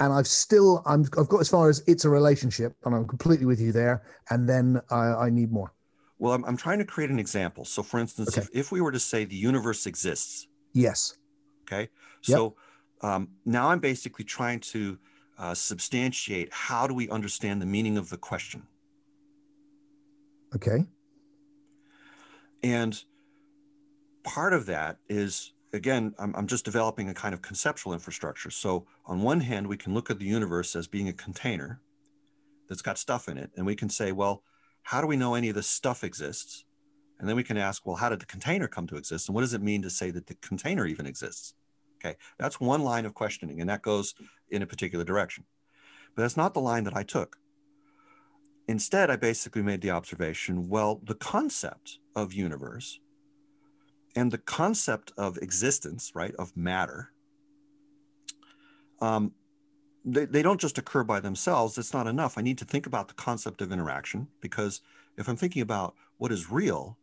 [0.00, 3.46] and I've still I'm I've got as far as it's a relationship, and I'm completely
[3.46, 4.02] with you there.
[4.30, 5.72] And then I, I need more.
[6.18, 7.64] Well, I'm, I'm trying to create an example.
[7.64, 8.42] So, for instance, Okay.
[8.52, 11.16] if, if we were to say the universe exists, Yes.
[11.64, 11.88] okay,
[12.26, 12.36] Yep.
[12.38, 12.56] so
[13.02, 14.98] um, now I'm basically trying to
[15.38, 18.66] uh, substantiate how do we understand the meaning of the question.
[20.54, 20.84] Okay.
[22.62, 23.02] And
[24.24, 28.50] part of that is, again, I'm, I'm just developing a kind of conceptual infrastructure.
[28.50, 31.80] So, on one hand, we can look at the universe as being a container.
[32.68, 33.50] that's got stuff in it.
[33.56, 34.42] And we can say, well,
[34.86, 36.64] how do we know any of this stuff exists?
[37.18, 39.28] And then we can ask, well, how did the container come to exist?
[39.28, 41.54] And what does it mean to say that the container even exists?
[41.96, 44.14] Okay, that's one line of questioning, and that goes
[44.48, 45.42] in a particular direction.
[46.14, 47.36] But that's not the line that I took.
[48.68, 53.00] Instead, I basically made the observation well, the concept of universe
[54.14, 57.10] and the concept of existence, right, of matter,
[59.00, 59.32] um,
[60.06, 61.76] they, they don't just occur by themselves.
[61.76, 62.38] It's not enough.
[62.38, 64.80] I need to think about the concept of interaction because
[65.18, 66.96] if I'm thinking about what is real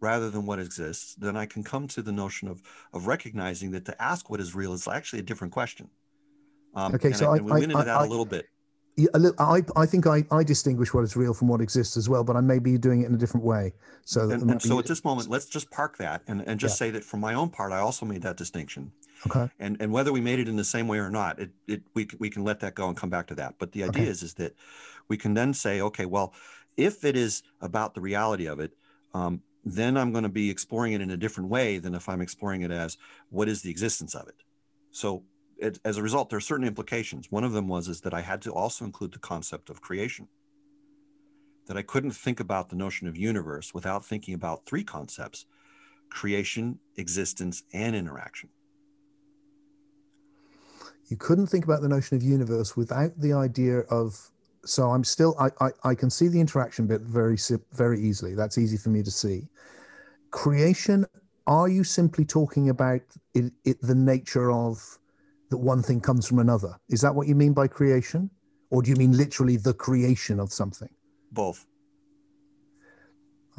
[0.00, 2.62] rather than what exists, then I can come to the notion of,
[2.94, 5.90] of recognizing that to ask what is real is actually a different question.
[6.74, 8.46] Um, okay, so I, we went into I, that I, a little bit.
[9.38, 12.36] I, I think I, I distinguish what is real from what exists as well, but
[12.36, 13.72] I may be doing it in a different way.
[14.04, 16.86] So, and, and so at this moment, let's just park that and, and just yeah.
[16.86, 18.92] say that for my own part, I also made that distinction.
[19.26, 19.50] Okay.
[19.58, 22.08] And and whether we made it in the same way or not, it, it we
[22.18, 23.54] we can let that go and come back to that.
[23.58, 24.10] But the idea okay.
[24.10, 24.54] is is that
[25.08, 26.32] we can then say, okay, well,
[26.76, 28.72] if it is about the reality of it,
[29.12, 32.22] um, then I'm going to be exploring it in a different way than if I'm
[32.22, 32.96] exploring it as
[33.28, 34.36] what is the existence of it.
[34.90, 35.24] So
[35.58, 37.30] it, as a result, there are certain implications.
[37.30, 40.28] One of them was is that I had to also include the concept of creation.
[41.66, 45.44] That I couldn't think about the notion of universe without thinking about three concepts:
[46.08, 48.48] creation, existence, and interaction
[51.10, 54.30] you couldn't think about the notion of universe without the idea of
[54.64, 57.36] so i'm still i i, I can see the interaction bit very
[57.72, 59.48] very easily that's easy for me to see
[60.30, 61.04] creation
[61.46, 63.00] are you simply talking about
[63.34, 64.98] it, it, the nature of
[65.50, 68.30] that one thing comes from another is that what you mean by creation
[68.70, 70.90] or do you mean literally the creation of something
[71.32, 71.66] both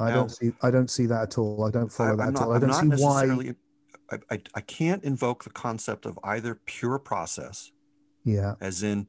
[0.00, 0.52] I now, don't see.
[0.62, 1.64] I don't see that at all.
[1.64, 2.54] I don't follow I, that not, at all.
[2.54, 3.54] I don't see why.
[4.12, 7.72] I, I, I can't invoke the concept of either pure process,
[8.24, 9.08] yeah, as in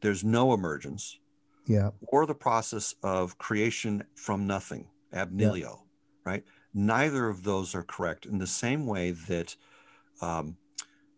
[0.00, 1.18] there's no emergence,
[1.66, 5.84] yeah, or the process of creation from nothing, ab nihilo,
[6.24, 6.32] yeah.
[6.32, 6.44] right?
[6.72, 9.56] Neither of those are correct in the same way that
[10.22, 10.56] um,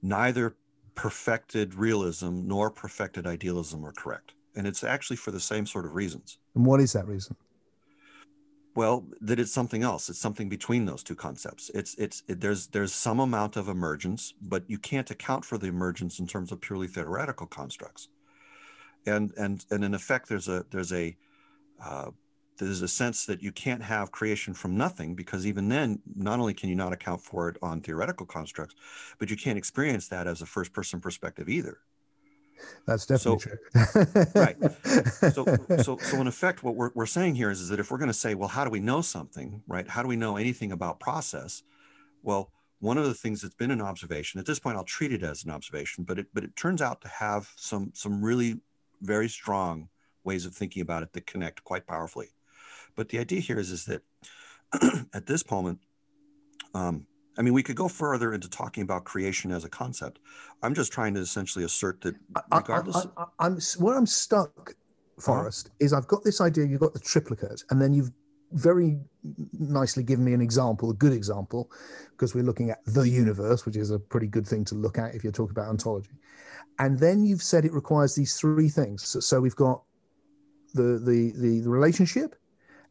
[0.02, 0.56] neither
[0.94, 4.32] perfected realism nor perfected idealism are correct.
[4.54, 6.38] And it's actually for the same sort of reasons.
[6.54, 7.36] And what is that reason?
[8.74, 10.08] Well, that it's something else.
[10.08, 11.70] It's something between those two concepts.
[11.74, 15.66] It's it's it, there's there's some amount of emergence, but you can't account for the
[15.66, 18.08] emergence in terms of purely theoretical constructs.
[19.06, 21.16] And and and in effect, there's a there's a
[21.84, 22.12] uh,
[22.58, 26.54] there's a sense that you can't have creation from nothing because even then, not only
[26.54, 28.74] can you not account for it on theoretical constructs,
[29.18, 31.78] but you can't experience that as a first person perspective either.
[32.86, 33.56] That's definitely so,
[34.04, 34.32] true.
[34.34, 34.56] right.
[35.32, 35.46] So,
[35.82, 38.08] so, so in effect, what we're, we're saying here is, is that if we're going
[38.08, 39.88] to say, well, how do we know something, right?
[39.88, 41.62] How do we know anything about process?
[42.22, 42.50] Well,
[42.80, 45.44] one of the things that's been an observation at this point, I'll treat it as
[45.44, 48.60] an observation, but it, but it turns out to have some, some really
[49.00, 49.88] very strong
[50.24, 52.30] ways of thinking about it that connect quite powerfully.
[52.94, 54.02] But the idea here is, is that
[55.14, 55.78] at this moment,
[56.74, 57.06] um,
[57.38, 60.18] I mean, we could go further into talking about creation as a concept.
[60.62, 62.14] I'm just trying to essentially assert that
[62.52, 63.06] regardless.
[63.16, 65.20] I, am where I'm stuck, uh-huh.
[65.20, 65.76] Forrest, uh-huh.
[65.80, 66.66] is I've got this idea.
[66.66, 68.10] You've got the triplicate, and then you've
[68.52, 68.98] very
[69.58, 71.70] nicely given me an example, a good example,
[72.10, 75.14] because we're looking at the universe, which is a pretty good thing to look at
[75.14, 76.10] if you're talking about ontology.
[76.78, 79.08] And then you've said it requires these three things.
[79.08, 79.82] So, so we've got
[80.74, 82.36] the, the the the relationship,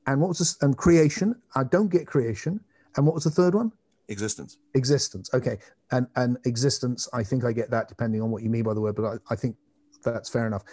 [0.07, 0.57] and what was this?
[0.61, 1.35] And creation.
[1.55, 2.59] I don't get creation.
[2.97, 3.71] And what was the third one?
[4.11, 4.57] Existence.
[4.75, 5.29] Existence.
[5.33, 5.57] Okay.
[5.91, 8.81] And and existence i think i get that depending on what you mean by the
[8.81, 9.55] word but i, I think
[10.03, 10.63] that's fair enough.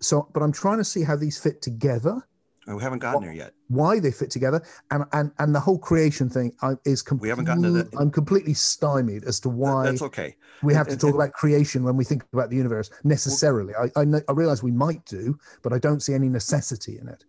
[0.00, 2.26] So but i'm trying to see how these fit together.
[2.70, 3.54] Oh, we haven't gotten there yet.
[3.68, 6.52] why they fit together and and and the whole creation thing
[6.84, 10.36] is complete, we haven't gotten to that i'm completely stymied as to why that's okay.
[10.62, 13.72] we have to talk about creation when we think about the universe necessarily.
[13.72, 17.08] Well, I, I i realize we might do but i don't see any necessity in
[17.08, 17.24] it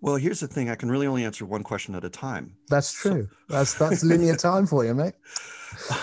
[0.00, 2.54] well, here's the thing: I can really only answer one question at a time.
[2.68, 3.28] That's true.
[3.48, 5.14] So, that's that's linear time for you, mate.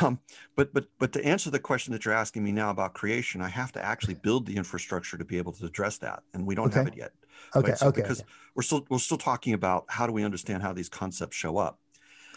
[0.01, 0.19] Um,
[0.55, 3.49] but but but to answer the question that you're asking me now about creation, I
[3.49, 6.67] have to actually build the infrastructure to be able to address that, and we don't
[6.67, 6.79] okay.
[6.79, 7.13] have it yet.
[7.55, 7.69] Okay.
[7.69, 7.77] Right?
[7.77, 8.01] So okay.
[8.01, 8.29] Because okay.
[8.55, 11.79] we're still we're still talking about how do we understand how these concepts show up.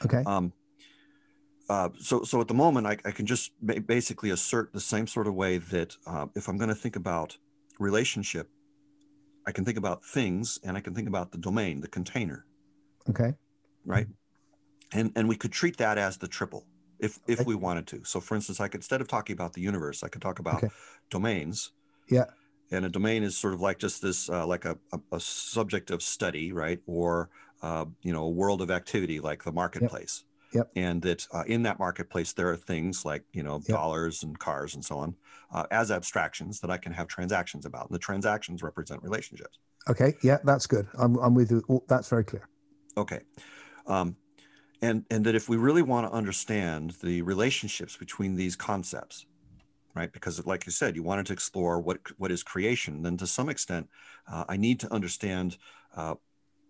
[0.04, 0.22] Okay.
[0.26, 0.52] Um.
[1.68, 3.52] Uh, so so at the moment, I, I can just
[3.86, 7.36] basically assert the same sort of way that uh, if I'm going to think about
[7.78, 8.48] relationship
[9.48, 12.44] I can think about things and I can think about the domain, the container.
[13.08, 13.32] Okay.
[13.86, 14.06] Right.
[14.92, 16.66] And and we could treat that as the triple
[16.98, 18.04] if if we wanted to.
[18.04, 20.56] So for instance, I could instead of talking about the universe, I could talk about
[20.56, 20.68] okay.
[21.08, 21.72] domains.
[22.10, 22.26] Yeah.
[22.70, 25.90] And a domain is sort of like just this uh, like a, a, a, subject
[25.90, 26.80] of study, right?
[26.86, 27.30] Or
[27.62, 30.24] uh, you know, a world of activity like the marketplace.
[30.54, 30.70] Yep.
[30.76, 33.76] And that uh, in that marketplace, there are things like, you know, Yep.
[33.76, 35.14] dollars and cars and so on
[35.52, 37.88] uh, as abstractions that I can have transactions about.
[37.88, 39.58] And the transactions represent relationships.
[39.88, 40.14] Okay.
[40.22, 40.86] Yeah, that's good.
[40.98, 41.62] I'm, I'm with you.
[41.68, 42.48] Oh, that's very clear.
[42.96, 43.20] Okay.
[43.86, 44.16] Um,
[44.80, 49.26] and, and that if we really want to understand the relationships between these concepts,
[49.94, 50.12] right?
[50.12, 53.48] Because like you said, you wanted to explore what, what is creation, then to some
[53.48, 53.88] extent,
[54.30, 55.56] uh, I need to understand
[55.96, 56.14] uh,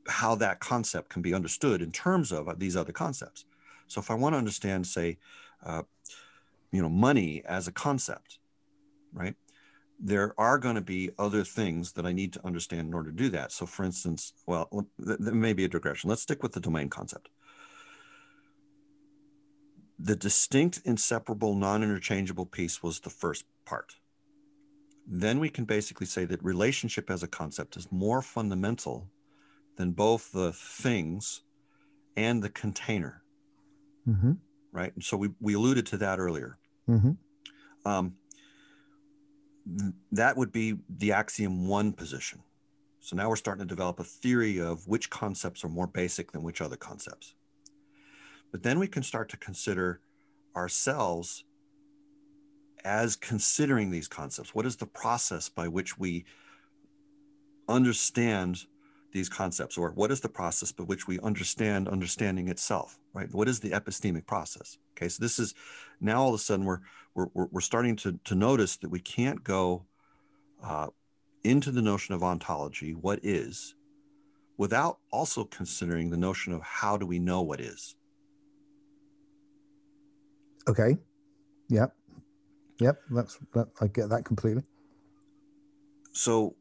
[0.09, 3.45] how that concept can be understood in terms of these other concepts.
[3.89, 5.19] So if I want to understand, say,
[5.65, 5.83] uh,
[6.71, 8.39] you know, money as a concept,
[9.13, 9.35] right?
[9.99, 13.17] There are going to be other things that I need to understand in order to
[13.17, 13.51] do that.
[13.51, 16.09] So, for instance, well, there may be a digression.
[16.09, 17.31] Let's stick with the domain concept.
[19.99, 23.97] The distinct, inseparable, non interchangeable piece was the first part.
[25.11, 29.09] Then we can basically say that relationship as a concept is more fundamental
[29.77, 31.43] than both the things
[32.17, 33.23] and the container,
[34.09, 34.33] Mm-hmm.
[34.73, 34.95] right?
[34.95, 36.59] And so we, we alluded to that earlier.
[36.89, 37.13] Mm-hmm.
[37.85, 38.15] Um,
[39.79, 42.43] th- that would be the axiom one position.
[43.01, 46.43] So now we're starting to develop a theory of which concepts are more basic than
[46.43, 47.35] which other concepts.
[48.51, 50.01] But then we can start to consider
[50.57, 51.45] ourselves
[52.85, 54.55] as considering these concepts.
[54.55, 56.25] What is the process by which we
[57.69, 58.65] understand
[59.13, 63.33] these concepts, or what is the process by which we understand understanding itself, right?
[63.33, 64.79] What is the epistemic process?
[64.97, 65.55] Okay, so this is
[66.01, 66.81] now all of a sudden we're
[67.15, 69.85] we're, we're starting to, to notice that we can't go
[70.63, 70.89] uh,
[71.43, 73.75] into the notion of ontology, what is,
[74.57, 77.97] without also considering the notion of how do we know what is.
[80.69, 80.97] Okay.
[81.71, 81.93] Yep.
[82.81, 83.01] Yep.
[83.11, 83.69] That's that.
[83.81, 84.63] I get that completely.
[86.13, 86.55] So,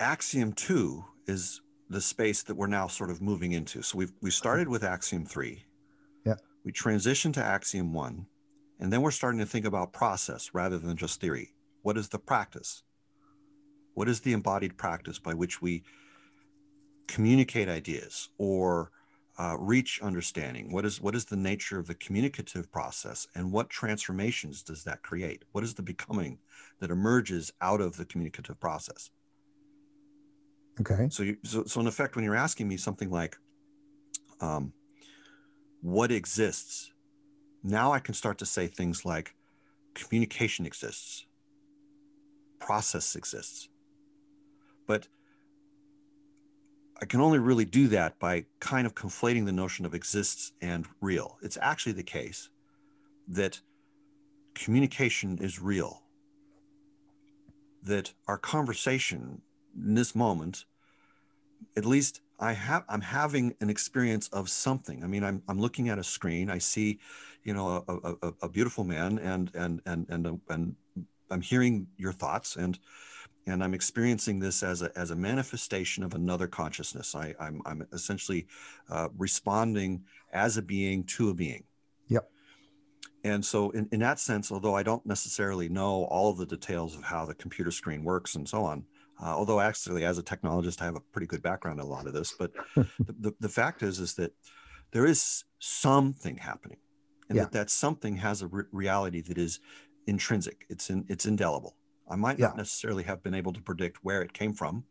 [0.00, 3.82] axiom two is the space that we're now sort of moving into.
[3.82, 5.64] So we've we started with axiom three.
[6.64, 8.26] We transition to axiom one,
[8.80, 11.54] and then we're starting to think about process rather than just theory.
[11.82, 12.82] What is the practice?
[13.94, 15.84] What is the embodied practice by which we
[17.06, 18.90] communicate ideas or
[19.38, 20.72] uh, reach understanding?
[20.72, 25.02] What is what is the nature of the communicative process, and what transformations does that
[25.02, 25.44] create?
[25.52, 26.38] What is the becoming
[26.80, 29.10] that emerges out of the communicative process?
[30.80, 31.08] Okay.
[31.10, 33.36] So, you, so, so in effect, when you're asking me something like,
[34.40, 34.72] um,
[35.84, 36.94] "What exists?"
[37.62, 39.34] Now I can start to say things like,
[39.92, 41.26] "Communication exists,
[42.58, 43.68] process exists,"
[44.86, 45.08] but
[47.02, 50.88] I can only really do that by kind of conflating the notion of exists and
[51.02, 51.38] real.
[51.42, 52.48] It's actually the case
[53.28, 53.60] that
[54.54, 56.02] communication is real.
[57.82, 59.42] That our conversation
[59.76, 60.64] in this moment,
[61.76, 65.04] at least I have, I'm having an experience of something.
[65.04, 66.50] I mean, I'm, I'm looking at a screen.
[66.50, 66.98] I see,
[67.44, 70.76] you know, a, a, a beautiful man, and and and and and
[71.30, 72.78] I'm hearing your thoughts, and
[73.46, 77.14] and I'm experiencing this as a as a manifestation of another consciousness.
[77.14, 78.46] I, I'm I'm essentially
[78.90, 81.64] uh, responding as a being to a being.
[82.08, 82.28] Yep.
[83.22, 87.04] And so, in, in that sense, although I don't necessarily know all the details of
[87.04, 88.84] how the computer screen works and so on,
[89.22, 92.06] uh, although actually as a technologist i have a pretty good background in a lot
[92.06, 92.86] of this but the,
[93.20, 94.32] the, the, fact is is that
[94.92, 96.78] there is something happening
[97.28, 97.44] and Yeah.
[97.44, 99.60] that that something has a re- reality that is
[100.06, 101.76] intrinsic it's in it's indelible
[102.08, 102.46] i might Yeah.
[102.48, 104.84] not necessarily have been able to predict where it came from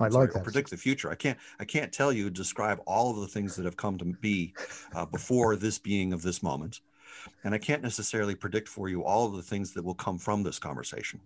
[0.00, 0.42] I like that.
[0.44, 3.64] predict the future i can't i can't tell you describe all of the things that
[3.64, 4.54] have come to be
[4.94, 6.80] uh, before this being of this moment
[7.44, 10.42] and i can't necessarily predict for you all of the things that will come from
[10.42, 11.20] this conversation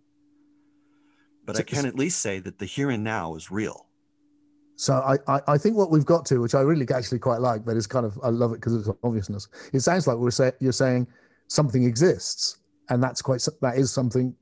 [1.49, 3.89] but i can at least say that the here and now is real
[4.81, 7.65] So I, I, I think what we've got to, which I really actually quite like,
[7.65, 9.49] but it's kind of I love it because it's obviousness.
[9.73, 11.09] It sounds like we're say, you're saying
[11.49, 14.37] something exists, and that's quite that is something.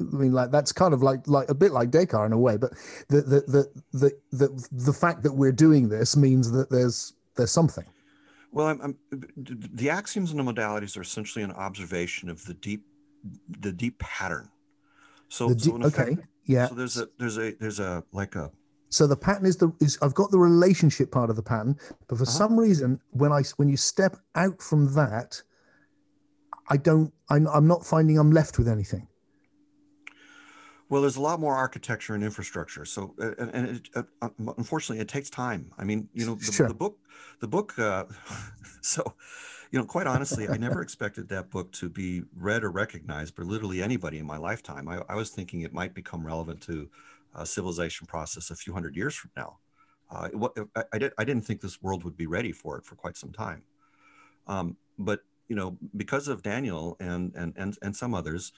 [0.00, 2.56] I mean, like that's kind of like like a bit like Descartes in a way,
[2.56, 2.72] but
[3.08, 7.52] the the the the the, the fact that we're doing this means that there's there's
[7.52, 7.86] something.
[8.50, 8.98] Well, I'm, I'm,
[9.36, 12.82] the axioms and the modalities are essentially an observation of the deep,
[13.60, 14.48] the deep pattern.
[15.28, 16.66] So, The so in effect, okay, yeah.
[16.68, 18.50] so there's a there's a there's a like a
[18.90, 21.76] So the pattern is the is I've got the relationship part of the pattern,
[22.08, 22.38] but for Uh-huh.
[22.40, 25.30] some reason when I when you step out from that,
[26.74, 29.06] I don't I'm, I'm not finding I'm left with anything.
[30.90, 32.84] well, there's a lot more architecture and infrastructure.
[32.86, 33.88] So, and, and it,
[34.22, 35.62] uh, unfortunately, it takes time.
[35.76, 36.68] I mean, you know, the, Sure.
[36.68, 36.96] the book,
[37.40, 37.78] the book.
[37.78, 38.04] Uh,
[38.80, 39.02] so,
[39.70, 43.42] you know, quite honestly, I never expected that book to be read or recognized by
[43.42, 44.88] literally anybody in my lifetime.
[44.88, 46.88] I, I was thinking it might become relevant to
[47.34, 49.58] a civilization process a few hundred years from now.
[50.10, 52.84] Uh, it I, I, did, I didn't think this world would be ready for it
[52.84, 53.62] for quite some time.
[54.46, 58.52] Um, but you know, because of Daniel and and and, and some others,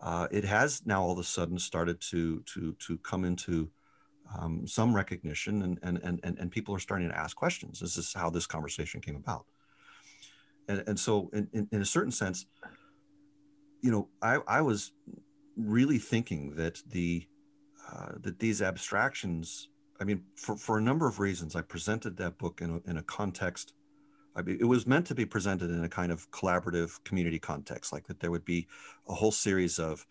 [0.00, 3.70] uh, it has now all of a sudden started to to to come into
[4.38, 7.80] um, some recognition, and, and and and and people are starting to ask questions.
[7.80, 9.46] This is how this conversation came about,
[10.68, 12.46] and and so in in, in a certain sense,
[13.80, 14.92] you know, I I was
[15.56, 17.26] really thinking that the
[17.90, 19.68] uh, that these abstractions.
[20.00, 22.96] I mean, for, for a number of reasons, I presented that book in a, in
[22.96, 23.74] a context
[24.36, 27.92] I mean, it was meant to be presented in a kind of collaborative community context,
[27.92, 28.66] like that there would be
[29.08, 30.06] a whole series of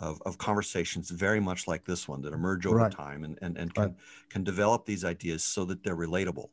[0.00, 2.90] of, of conversations very much like this one that emerge over right.
[2.90, 3.94] time and, and, and can, right.
[4.28, 6.48] can develop these ideas so that they're relatable.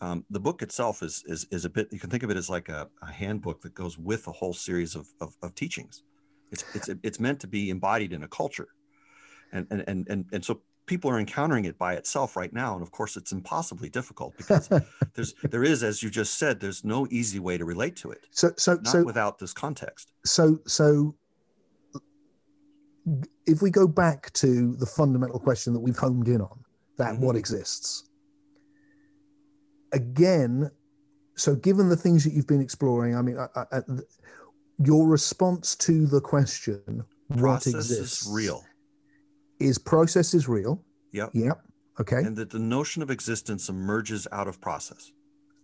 [0.00, 2.50] Um, the book itself is, is, is a bit, you can think of it as
[2.50, 6.02] like a, a handbook that goes with a whole series of, of, of teachings.
[6.50, 8.68] It's, it's, it's meant to be embodied in a culture.
[9.52, 12.82] And, and, and, and, and so people are encountering it by itself right now and
[12.82, 14.68] of course it's impossibly difficult because
[15.14, 18.26] there's there is as you just said there's no easy way to relate to it
[18.30, 21.14] so so so without this context so so
[23.46, 26.64] if we go back to the fundamental question that we've homed in on
[26.98, 27.24] that mm-hmm.
[27.24, 28.10] what exists
[29.94, 30.70] again
[31.36, 33.80] so given the things that you've been exploring i mean I, I,
[34.78, 37.04] your response to the question
[37.36, 38.64] Process what exists is real
[39.58, 40.82] is process is real.
[41.12, 41.30] Yep.
[41.32, 41.60] Yep.
[42.00, 42.16] Okay.
[42.18, 45.12] And that the notion of existence emerges out of process.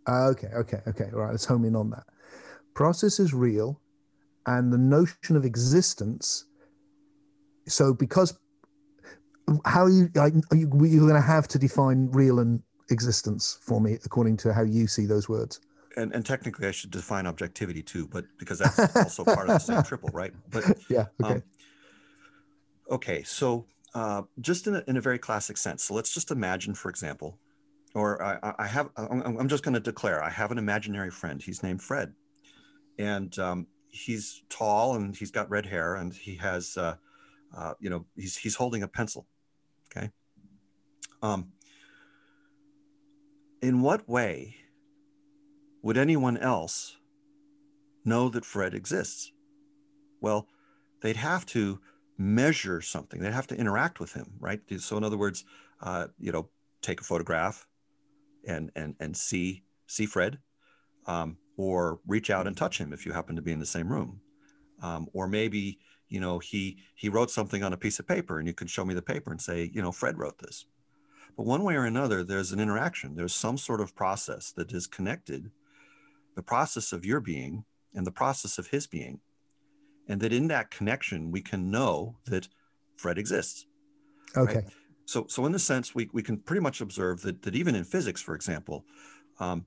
[0.09, 0.49] Uh, okay.
[0.49, 0.81] Okay.
[0.87, 1.09] Okay.
[1.13, 1.31] All right.
[1.33, 2.05] Let's home in on that.
[2.75, 3.81] Process is real,
[4.47, 6.47] and the notion of existence.
[7.67, 8.39] So, because
[9.65, 13.59] how are you are you, are you going to have to define real and existence
[13.63, 15.61] for me according to how you see those words?
[15.97, 19.59] And, and technically, I should define objectivity too, but because that's also part of the
[19.59, 20.33] same triple, right?
[20.51, 21.07] But yeah.
[21.23, 21.35] Okay.
[21.35, 21.43] Um,
[22.91, 23.23] okay.
[23.25, 25.85] So uh, just in a, in a very classic sense.
[25.85, 27.39] So let's just imagine, for example,
[27.95, 31.43] or I, I have, I'm just going to declare, I have an imaginary friend.
[31.43, 32.13] He's named Fred,
[32.99, 36.95] and um, he's tall and he's got red hair and he has, uh,
[37.57, 39.27] uh, you know, he's he's holding a pencil.
[39.91, 40.11] Okay.
[41.23, 41.53] Um,
[43.63, 44.57] in what way
[45.83, 46.97] would anyone else
[48.05, 49.33] know that Fred exists?
[50.21, 50.47] Well,
[51.03, 51.81] they'd have to
[52.19, 53.21] measure something.
[53.21, 54.61] They'd have to interact with him, right?
[54.79, 55.45] So in other words,
[55.81, 56.49] uh, you know,
[56.83, 57.67] take a photograph
[58.47, 60.39] and and and see see Fred,
[61.07, 63.91] um, or reach out and touch him if you happen to be in the same
[63.91, 64.21] room,
[64.83, 68.47] um, or maybe you know he he wrote something on a piece of paper and
[68.47, 70.67] you can show me the paper and say you know Fred wrote this.
[71.37, 73.15] But one way or another, there's an interaction.
[73.15, 75.51] There's some sort of process that is connected,
[76.37, 77.65] the process of your being
[77.95, 79.21] and the process of his being
[80.11, 82.49] and that in that connection we can know that
[82.97, 83.67] Fred exists.
[84.37, 84.57] Okay.
[84.57, 84.65] Right?
[85.07, 87.85] So, so in the sense, we, we can pretty much observe that, that even in
[87.85, 88.85] physics, for example,
[89.39, 89.67] um,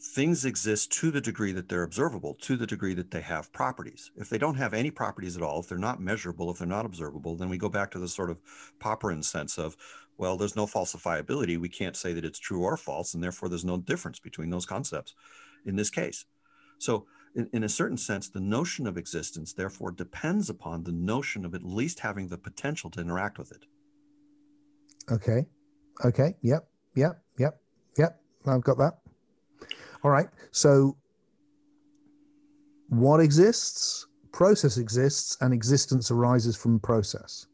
[0.00, 4.12] things exist to the degree that they're observable, to the degree that they have properties.
[4.16, 6.86] If they don't have any properties at all, if they're not measurable, if they're not
[6.86, 8.38] observable, then we go back to the sort of
[8.80, 9.76] Popperian sense of,
[10.16, 11.58] well, there's no falsifiability.
[11.58, 14.66] We can't say that it's true or false, and therefore there's no difference between those
[14.66, 15.14] concepts
[15.66, 16.24] in this case.
[16.78, 21.44] So in, in a certain sense, the notion of existence therefore depends upon the notion
[21.44, 23.64] of at least having the potential to interact with it.
[25.10, 25.46] Okay.
[26.04, 26.34] Okay.
[26.42, 26.68] Yep.
[26.94, 27.22] Yep.
[27.38, 27.60] Yep.
[27.98, 28.20] Yep.
[28.46, 28.98] I've got that.
[30.02, 30.28] All right.
[30.52, 30.96] So,
[32.88, 34.06] what exists?
[34.32, 37.46] Process exists, and existence arises from process.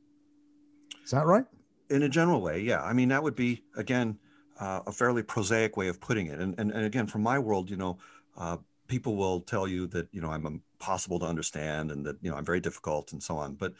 [1.04, 1.44] Is that right?
[1.90, 2.82] In a general way, yeah.
[2.82, 4.18] I mean, that would be again
[4.58, 6.38] uh, a fairly prosaic way of putting it.
[6.38, 7.98] And, and and again, from my world, you know,
[8.36, 12.30] uh, people will tell you that you know I'm impossible to understand and that you
[12.30, 13.54] know I'm very difficult and so on.
[13.54, 13.74] But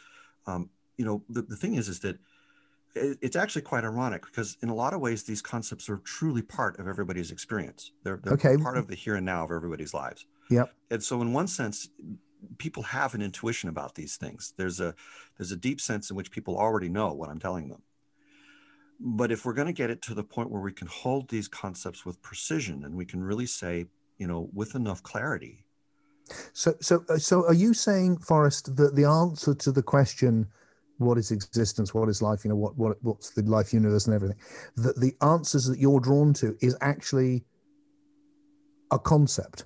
[0.47, 2.17] um, you know the, the thing is is that
[2.95, 6.41] it, it's actually quite ironic because in a lot of ways these concepts are truly
[6.41, 7.91] part of everybody's experience.
[8.03, 8.57] They're, they're okay.
[8.57, 10.25] part of the here and now of everybody's lives.
[10.49, 10.73] Yep.
[10.89, 11.89] And so in one sense,
[12.57, 14.53] people have an intuition about these things.
[14.57, 14.95] There's a
[15.37, 17.83] there's a deep sense in which people already know what I'm telling them.
[19.03, 21.47] But if we're going to get it to the point where we can hold these
[21.47, 23.87] concepts with precision and we can really say
[24.21, 25.65] you know, with enough clarity.
[26.53, 30.47] So, so, uh, so, are you saying, Forrest, that the answer to the question,
[30.99, 31.95] "What is existence?
[31.95, 32.45] What is life?
[32.45, 34.37] You know, what, what, what's the life universe and everything?"
[34.77, 37.43] That the answers that you're drawn to is actually
[38.91, 39.65] a concept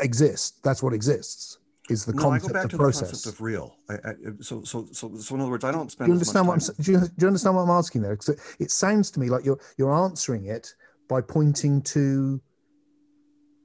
[0.00, 0.58] exists.
[0.62, 1.58] That's what exists.
[1.90, 3.00] Is the no, concept I go back of to process.
[3.00, 3.76] the concept of real.
[3.90, 6.06] I, I, so, so, so, so, in other words, I don't spend.
[6.06, 6.82] Do you understand what I'm?
[6.82, 8.16] Do you, do you understand what I'm asking there?
[8.16, 10.74] Because it, it sounds to me like you're you're answering it
[11.08, 12.40] by pointing to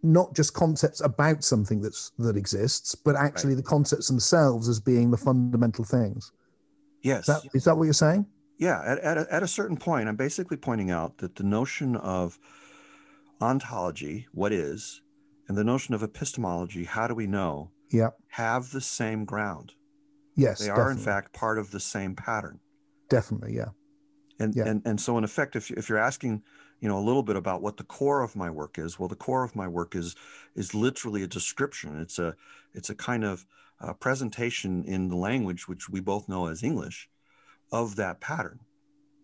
[0.04, 3.64] not just concepts about something that's that exists, but actually right.
[3.64, 6.32] the concepts themselves as being the fundamental things.
[7.02, 7.22] Yes.
[7.22, 8.26] Is that, is that what you're saying?
[8.58, 8.82] Yeah.
[8.86, 12.38] At, at, a, at a certain point, I'm basically pointing out that the notion of
[13.42, 15.02] ontology, what is,
[15.48, 19.74] and the notion of epistemology, how do we know, yeah, have the same ground.
[20.36, 21.02] Yes, they are definitely.
[21.02, 22.60] in fact part of the same pattern.
[23.10, 23.70] Definitely, yeah.
[24.40, 24.68] And yeah.
[24.68, 26.44] and and so in effect, if if you're asking,
[26.80, 29.16] you know, a little bit about what the core of my work is, well, the
[29.16, 30.16] core of my work is
[30.56, 32.00] is literally a description.
[32.00, 32.36] It's a
[32.74, 33.46] it's a kind of
[33.82, 37.10] uh, presentation in the language which we both know as English
[37.72, 38.60] of that pattern.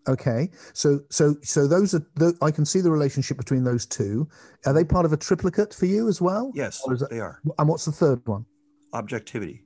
[0.08, 4.28] Okay, so so so those are the, I can see the relationship between those two.
[4.66, 6.52] Are they part of a triplicate for you as well?
[6.54, 7.42] Yes, they are.
[7.58, 8.46] And what's the third one?
[8.94, 9.64] Objectivity.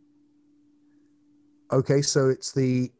[1.71, 2.91] Okay, so it's the.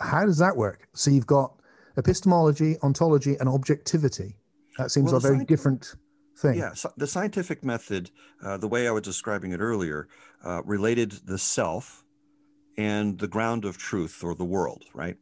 [0.00, 0.88] How does that work?
[0.94, 1.54] So you've got
[1.96, 4.36] epistemology, ontology, and objectivity.
[4.78, 5.94] That seems well, a very different
[6.38, 6.56] thing.
[6.56, 8.10] Yeah, so the scientific method,
[8.44, 10.08] uh, the way I was describing it earlier,
[10.44, 12.04] uh, related the self
[12.76, 15.16] and the ground of truth or the world, right?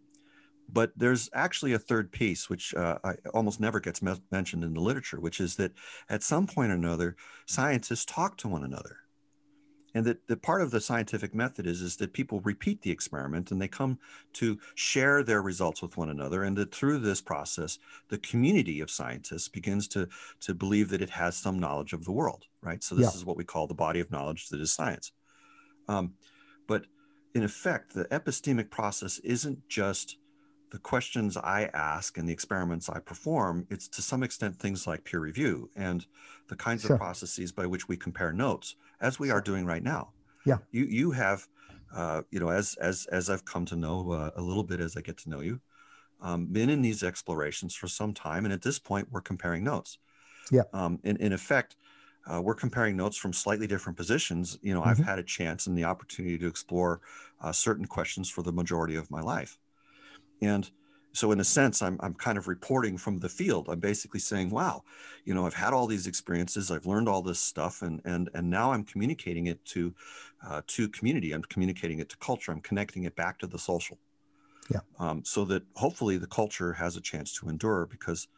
[0.72, 2.98] But there's actually a third piece, which uh,
[3.34, 5.72] almost never gets me- mentioned in the literature, which is that
[6.08, 8.98] at some point or another, scientists talk to one another
[9.94, 13.50] and that the part of the scientific method is is that people repeat the experiment
[13.50, 13.98] and they come
[14.34, 16.42] to share their results with one another.
[16.42, 17.78] And that through this process
[18.08, 20.08] the community of scientists begins to
[20.40, 22.82] to believe that it has some knowledge of the world right?
[22.82, 23.18] So this yeah.
[23.18, 25.12] is what we call the body of knowledge that is science.
[25.88, 26.14] Um,
[26.66, 26.86] but
[27.34, 30.16] in effect the epistemic process isn't just
[30.70, 35.04] the questions I ask and the experiments I perform, it's to some extent things like
[35.04, 36.06] peer review and
[36.48, 36.94] the kinds sure.
[36.94, 40.10] of processes by which we compare notes, as we are doing right now.
[40.46, 40.58] Yeah.
[40.70, 41.48] You you have,
[41.94, 44.96] uh, you know, as as as I've come to know uh, a little bit as
[44.96, 45.60] I get to know you,
[46.20, 49.98] um, been in these explorations for some time, and at this point we're comparing notes.
[50.50, 50.62] Yeah.
[50.72, 51.76] Um, in in effect.
[52.30, 54.58] Uh, we're comparing notes from slightly different positions.
[54.60, 54.90] You know, mm-hmm.
[54.90, 57.00] I've had a chance and the opportunity to explore
[57.40, 59.58] uh, certain questions for the majority of my life.
[60.40, 60.70] And
[61.12, 63.68] so in a sense, I'm, I'm kind of reporting from the field.
[63.68, 64.84] I'm basically saying, wow,
[65.24, 68.48] you know, I've had all these experiences, I've learned all this stuff, and and and
[68.48, 69.94] now I'm communicating it to
[70.46, 71.32] uh, to community.
[71.32, 72.52] I'm communicating it to culture.
[72.52, 73.98] I'm connecting it back to the social.
[74.70, 74.80] Yeah.
[75.00, 78.28] Um, so that hopefully the culture has a chance to endure because,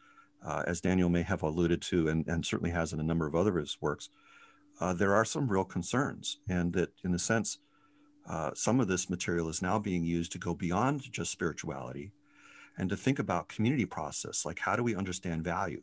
[0.43, 3.35] uh, as Daniel may have alluded to, and, and certainly has in a number of
[3.35, 4.09] other of his works,
[4.79, 7.59] uh, there are some real concerns, and that in a sense,
[8.27, 12.11] uh, some of this material is now being used to go beyond just spirituality
[12.77, 15.81] and to think about community process like how do we understand value?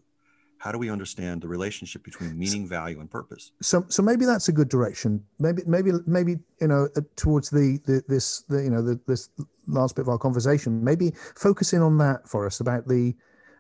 [0.59, 3.53] How do we understand the relationship between meaning value and purpose?
[3.63, 5.25] So so maybe that's a good direction.
[5.39, 9.31] Maybe maybe maybe you know uh, towards the, the this the, you know the, this
[9.67, 13.15] last bit of our conversation maybe focusing on that Forrest about the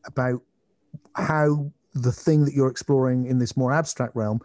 [0.04, 0.42] about
[1.14, 4.40] how the thing that you're exploring in this more abstract realm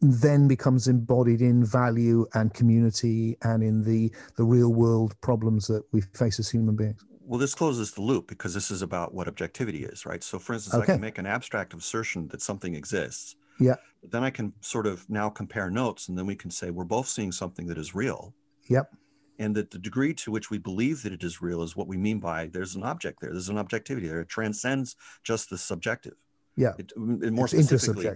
[0.00, 5.82] then becomes embodied in value and community and in the the real world problems that
[5.92, 7.04] we face as human beings.
[7.20, 10.22] Well this closes the loop because this is about what objectivity is right?
[10.22, 10.92] So for instance okay.
[10.92, 13.36] i can make an abstract assertion that something exists.
[13.58, 13.76] Yeah.
[14.02, 17.08] Then i can sort of now compare notes and then we can say we're both
[17.08, 18.34] seeing something that is real.
[18.68, 18.94] Yep.
[19.38, 21.96] And that the degree to which we believe that it is real is what we
[21.96, 24.20] mean by there's an object there there's an objectivity there.
[24.20, 26.14] It transcends just the subjective.
[26.56, 26.72] Yeah.
[26.78, 28.06] It, more it's specifically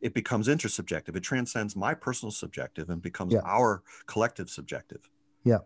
[0.00, 1.16] it becomes intersubjective.
[1.16, 3.40] It transcends my personal subjective and becomes yeah.
[3.44, 5.10] our collective subjective.
[5.44, 5.58] Yeah.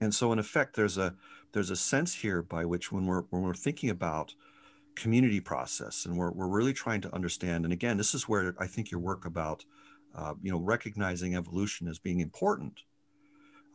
[0.00, 1.14] And so in effect, there's a
[1.52, 4.34] there's a sense here by which when we're when we're thinking about
[4.94, 8.66] community process and we're, we're really trying to understand and again this is where i
[8.66, 9.64] think your work about
[10.16, 12.80] uh, you know recognizing evolution as being important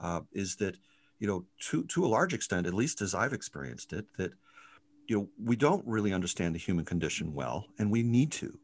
[0.01, 0.75] uh, is that
[1.19, 4.33] you know to to a large extent at least as i've experienced it that
[5.07, 8.59] you know we don't really understand the human condition well and we need to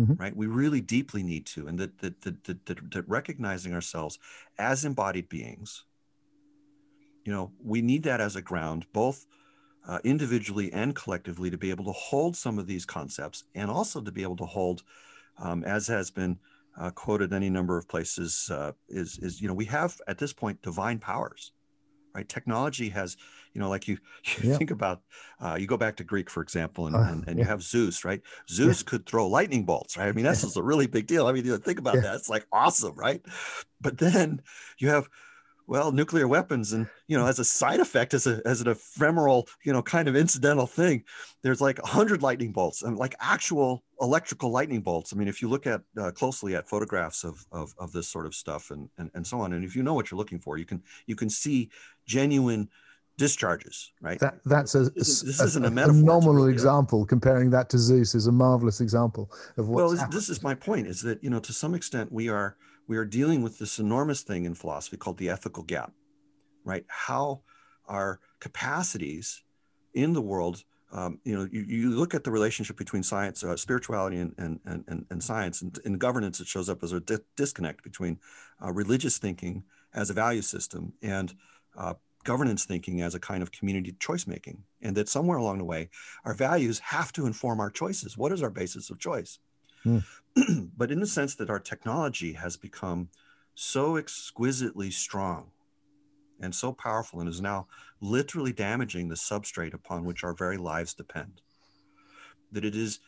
[0.00, 0.22] mm-hmm.
[0.22, 0.36] right?
[0.36, 4.18] We really deeply need to, and that that, that that, that that recognizing ourselves
[4.58, 5.84] as embodied beings,
[7.24, 9.26] you know, we need that as a ground, both
[9.86, 14.00] uh, individually and collectively, to be able to hold some of these concepts, and also
[14.00, 14.82] to be able to hold,
[15.38, 16.38] um, as has been
[16.78, 20.32] uh, quoted any number of places, uh, is is you know we have at this
[20.32, 21.52] point divine powers
[22.14, 23.16] right technology has
[23.54, 23.98] you know like you,
[24.42, 24.56] you yeah.
[24.56, 25.02] think about
[25.40, 27.44] uh, you go back to greek for example and, uh, and, and yeah.
[27.44, 28.90] you have zeus right zeus yeah.
[28.90, 31.44] could throw lightning bolts right i mean that's just a really big deal i mean
[31.44, 33.22] you know, think about that it's like awesome right
[33.80, 34.40] but then
[34.78, 35.08] you have
[35.70, 39.48] well nuclear weapons and you know as a side effect as a as an ephemeral
[39.64, 41.04] you know kind of incidental thing
[41.42, 45.12] there's like 100 lightning bolts and like actual electrical lightning bolts.
[45.12, 48.26] I mean if you look at uh, closely at photographs of, of of this sort
[48.26, 50.58] of stuff and, and and so on and if you know what you're looking for
[50.58, 51.70] you can you can see
[52.04, 52.68] genuine
[53.16, 54.18] discharges right?
[54.18, 57.06] That that's a this, this a, isn't a, a phenomenal example.
[57.06, 60.54] Comparing that to zeus is a marvelous example of what well this, this is my
[60.54, 62.56] point is that you know to some extent we are
[62.90, 65.92] we are dealing with this enormous thing in philosophy called the ethical gap,
[66.64, 66.84] right?
[66.88, 67.42] How
[67.86, 69.44] our capacities
[69.94, 73.56] in the world um, you know, you, you look at the relationship between science, uh,
[73.56, 75.62] spirituality, and, and, and, and science.
[75.62, 78.18] And in governance, it shows up as a di- disconnect between
[78.60, 79.62] uh, religious thinking
[79.94, 81.32] as a value system and
[81.78, 81.94] uh,
[82.24, 84.64] governance thinking as a kind of community choice making.
[84.82, 85.90] And that somewhere along the way,
[86.24, 88.18] our values have to inform our choices.
[88.18, 89.38] What is our basis of choice?
[89.84, 90.04] Mm.
[90.76, 93.08] but in the sense that our technology has become
[93.54, 95.50] so exquisitely strong
[96.40, 97.66] and so powerful and is now
[98.00, 101.42] literally damaging the substrate upon which our very lives depend.
[102.52, 103.00] That it is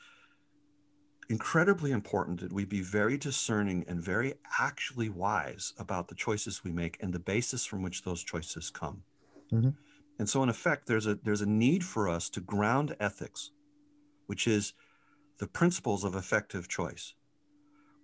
[1.28, 6.73] incredibly important that we be very discerning and very actually wise about the choices we
[6.73, 9.03] make and the basis from which those choices come.
[9.51, 9.70] Mm-hmm.
[10.19, 13.51] And so, in effect, there's a there's a need for us to ground ethics,
[14.27, 14.74] which is
[15.43, 17.14] the principles of effective choice,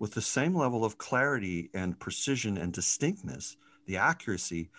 [0.00, 3.56] with the same level of clarity and precision and distinctness,
[3.86, 4.70] the accuracy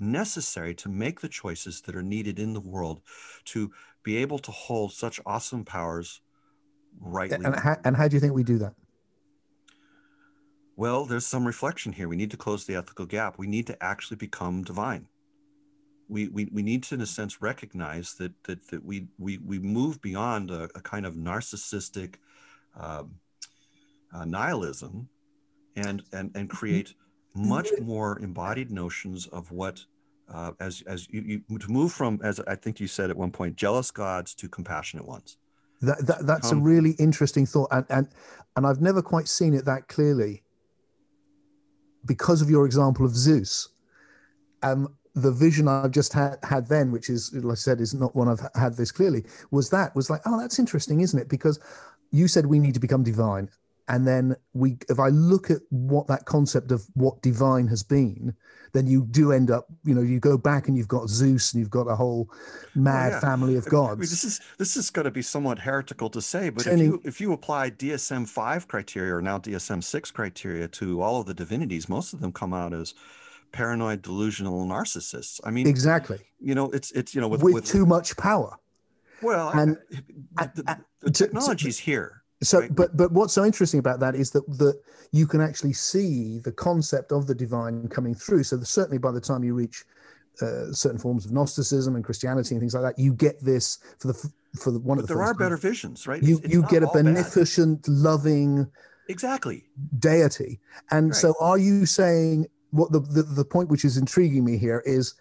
[0.00, 3.00] necessary to make the choices that are needed in the world
[3.44, 3.70] to
[4.02, 6.20] be able to hold such awesome powers
[6.98, 7.36] rightly.
[7.36, 8.74] And how, and how do you think we do that?
[10.74, 12.08] Well, there's some reflection here.
[12.08, 13.38] We need to close the ethical gap.
[13.38, 15.06] We need to actually become divine.
[16.12, 19.58] We, we, we need to, in a sense, recognize that that, that we, we, we
[19.58, 22.16] move beyond a, a kind of narcissistic
[22.78, 23.14] um,
[24.14, 25.08] uh, nihilism
[25.76, 26.94] and, and, and create
[27.34, 29.84] much more embodied notions of what
[30.32, 33.30] uh, as as you, you to move from as I think you said at one
[33.30, 35.36] point jealous gods to compassionate ones.
[35.82, 38.08] That, that that's a really interesting thought, and and
[38.56, 40.42] and I've never quite seen it that clearly.
[42.04, 43.68] Because of your example of Zeus,
[44.62, 48.16] um, the vision I've just had had then, which is like I said, is not
[48.16, 51.28] one I've had this clearly, was that was like, oh, that's interesting, isn't it?
[51.28, 51.60] Because
[52.10, 53.48] you said we need to become divine,
[53.88, 58.34] and then we if i look at what that concept of what divine has been
[58.72, 61.60] then you do end up you know you go back and you've got zeus and
[61.60, 62.36] you've got a whole oh,
[62.74, 63.20] mad oh, yeah.
[63.20, 66.22] family of gods I mean, this is this is going to be somewhat heretical to
[66.22, 71.02] say but Turning, if you if you apply dsm-5 criteria or now dsm-6 criteria to
[71.02, 72.94] all of the divinities most of them come out as
[73.52, 75.40] paranoid delusional narcissists.
[75.44, 76.18] I mean exactly.
[76.40, 78.56] you know it's it's you know with, with, with too much power.
[79.22, 79.78] Well and,
[80.36, 82.74] I, the, the, the technology's here so right.
[82.74, 84.80] but but what's so interesting about that is that that
[85.12, 88.42] you can actually see the concept of the divine coming through.
[88.44, 89.84] So certainly by the time you reach
[90.40, 94.08] uh, certain forms of gnosticism and christianity and things like that you get this for
[94.08, 96.22] the for the, one but of the there are better visions right?
[96.22, 97.92] You it's, you get a beneficent bad.
[97.92, 98.66] loving
[99.08, 99.64] exactly.
[99.98, 100.60] deity.
[100.90, 101.14] And right.
[101.14, 105.14] so are you saying what the, the the point which is intriguing me here is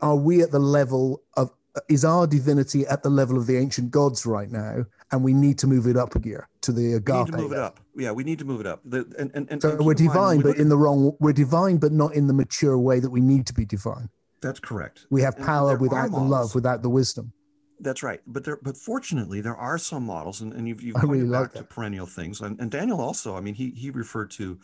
[0.00, 1.50] are we at the level of
[1.88, 5.58] is our divinity at the level of the ancient gods right now and we need
[5.58, 7.14] to move it up a gear to the agape.
[7.14, 7.80] We need to move it up.
[7.96, 8.80] Yeah, we need to move it up.
[8.84, 11.16] The, and, and, and, so we're divine, but in the wrong.
[11.18, 14.08] We're divine, but not in the mature way that we need to be divine.
[14.40, 15.06] That's correct.
[15.10, 17.32] We have power without the love, without the wisdom.
[17.80, 18.20] That's right.
[18.26, 21.52] But there, but fortunately, there are some models, and, and you've, you've pointed really back
[21.54, 22.40] to perennial things.
[22.40, 24.58] And, and Daniel also, I mean, he he referred to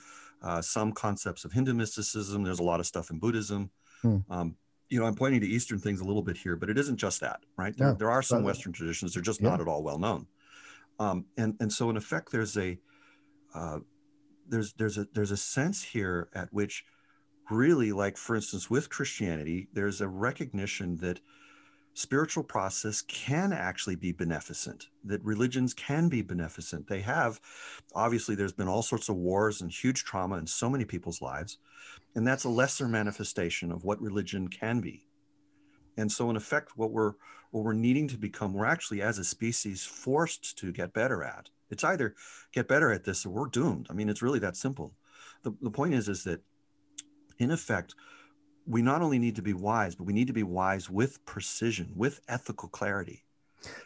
[0.44, 2.44] uh, some concepts of Hindu mysticism.
[2.44, 3.70] There's a lot of stuff in Buddhism.
[4.02, 4.18] Hmm.
[4.28, 4.56] Um,
[4.90, 7.20] you know, I'm pointing to Eastern things a little bit here, but it isn't just
[7.22, 7.74] that, right?
[7.76, 9.14] There, no, there are some Western traditions.
[9.14, 9.48] They're just yeah.
[9.48, 10.26] not at all well known.
[11.00, 12.78] Um, and and so in effect, there's a
[13.54, 13.78] uh,
[14.46, 16.84] there's there's a there's a sense here at which
[17.50, 21.20] really, like for instance, with Christianity, there's a recognition that
[21.94, 26.88] spiritual process can actually be beneficent that religions can be beneficent.
[26.88, 27.40] They have.
[27.94, 31.58] Obviously there's been all sorts of wars and huge trauma in so many people's lives
[32.14, 35.06] and that's a lesser manifestation of what religion can be.
[35.96, 37.14] And so in effect what we're
[37.52, 41.48] what we're needing to become we're actually as a species forced to get better at.
[41.70, 42.16] It's either
[42.52, 43.86] get better at this or we're doomed.
[43.88, 44.94] I mean it's really that simple.
[45.44, 46.40] The, the point is is that
[47.38, 47.94] in effect
[48.66, 51.92] we not only need to be wise but we need to be wise with precision
[51.94, 53.24] with ethical clarity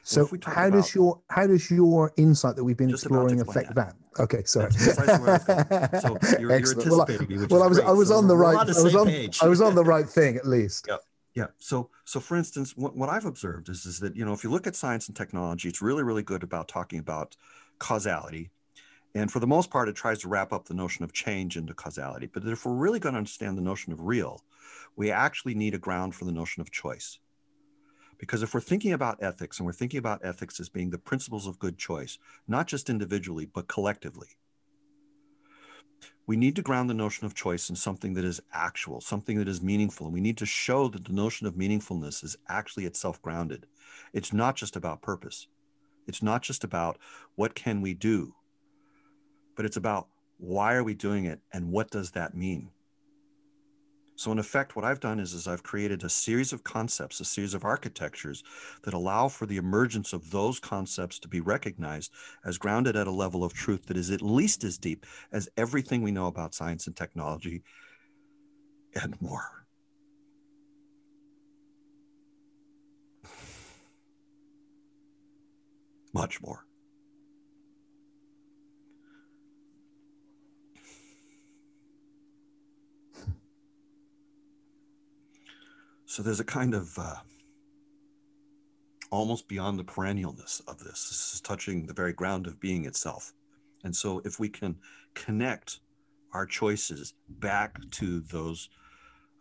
[0.02, 3.94] so how does your how does your insight that we've been exploring affect that.
[4.16, 4.22] that.
[4.22, 4.72] Okay, sorry.
[4.72, 8.64] so you're, you're well, I, well I was I was so on the right I
[8.64, 9.08] was on
[9.40, 10.86] I was on the right thing at least.
[10.88, 11.00] Yep.
[11.34, 11.46] Yeah.
[11.58, 14.50] So, so for instance, what, what I've observed is, is that, you know, if you
[14.50, 17.36] look at science and technology, it's really, really good about talking about
[17.78, 18.50] causality.
[19.14, 21.74] And for the most part, it tries to wrap up the notion of change into
[21.74, 22.26] causality.
[22.26, 24.42] But if we're really going to understand the notion of real,
[24.98, 27.20] we actually need a ground for the notion of choice.
[28.18, 31.46] Because if we're thinking about ethics and we're thinking about ethics as being the principles
[31.46, 32.18] of good choice,
[32.48, 34.30] not just individually, but collectively,
[36.26, 39.46] we need to ground the notion of choice in something that is actual, something that
[39.46, 40.08] is meaningful.
[40.08, 43.66] And we need to show that the notion of meaningfulness is actually itself grounded.
[44.12, 45.46] It's not just about purpose.
[46.08, 46.98] It's not just about
[47.36, 48.34] what can we do,
[49.54, 50.08] but it's about
[50.38, 52.72] why are we doing it and what does that mean?
[54.18, 57.24] So in effect, what I've done is, is I've created a series of concepts, a
[57.24, 58.42] series of architectures
[58.82, 62.10] that allow for the emergence of those concepts to be recognized
[62.44, 66.02] as grounded at a level of truth that is at least as deep as everything
[66.02, 67.62] we know about science and technology
[69.00, 69.64] and more.
[76.12, 76.67] Much more.
[86.08, 87.16] So there's a kind of uh,
[89.10, 91.10] almost beyond the perennialness of this.
[91.10, 93.34] This is touching the very ground of being itself.
[93.84, 94.76] And so if we can
[95.12, 95.80] connect
[96.32, 98.70] our choices back to those,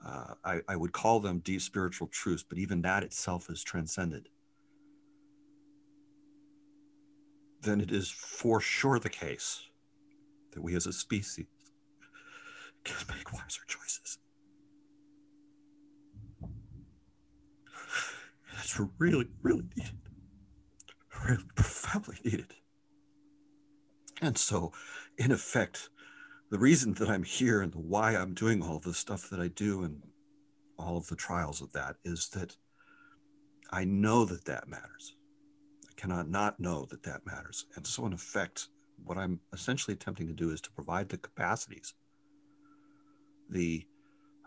[0.05, 4.27] uh, I, I would call them deep spiritual truths, but even that itself is transcended,
[7.61, 9.61] then it is for sure the case
[10.51, 11.45] that we as a species
[12.83, 13.86] can make wiser choices.
[18.67, 19.97] That's really, really needed.
[21.25, 22.53] Really profoundly needed.
[24.21, 24.73] And so,
[25.17, 25.89] in effect,
[26.51, 29.47] the reason that I'm here and the why I'm doing all the stuff that I
[29.47, 30.01] do and
[30.77, 32.57] all of the trials of that is that
[33.71, 35.15] I know that that matters.
[35.89, 37.67] I cannot not know that that matters.
[37.77, 38.67] And so, in effect,
[39.01, 41.93] what I'm essentially attempting to do is to provide the capacities,
[43.49, 43.87] the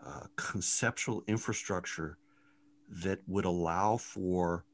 [0.05, 2.19] uh, conceptual infrastructure
[2.91, 4.65] that would allow for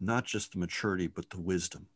[0.00, 1.86] not just the maturity, but the wisdom.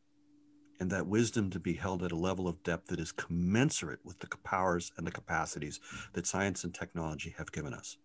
[0.78, 4.18] And that wisdom to be held at a level of depth that is commensurate with
[4.20, 5.78] the powers and the capacities
[6.14, 7.98] that science and technology have given us.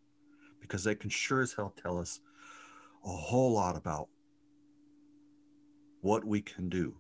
[0.60, 2.20] Because they can sure as hell tell us
[3.06, 4.10] a whole lot about
[6.02, 6.96] what we can do,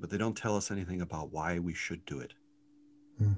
[0.00, 2.32] but they don't tell us anything about why we should do it.
[3.20, 3.36] Mm.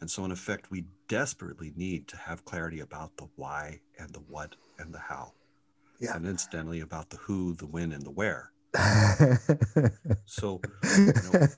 [0.00, 4.20] And so, in effect, we desperately need to have clarity about the why and the
[4.20, 5.32] what and the how.
[6.00, 6.14] Yeah.
[6.14, 8.52] And incidentally, about the who, the when, and the where.
[10.24, 10.60] so,
[10.96, 11.48] you know,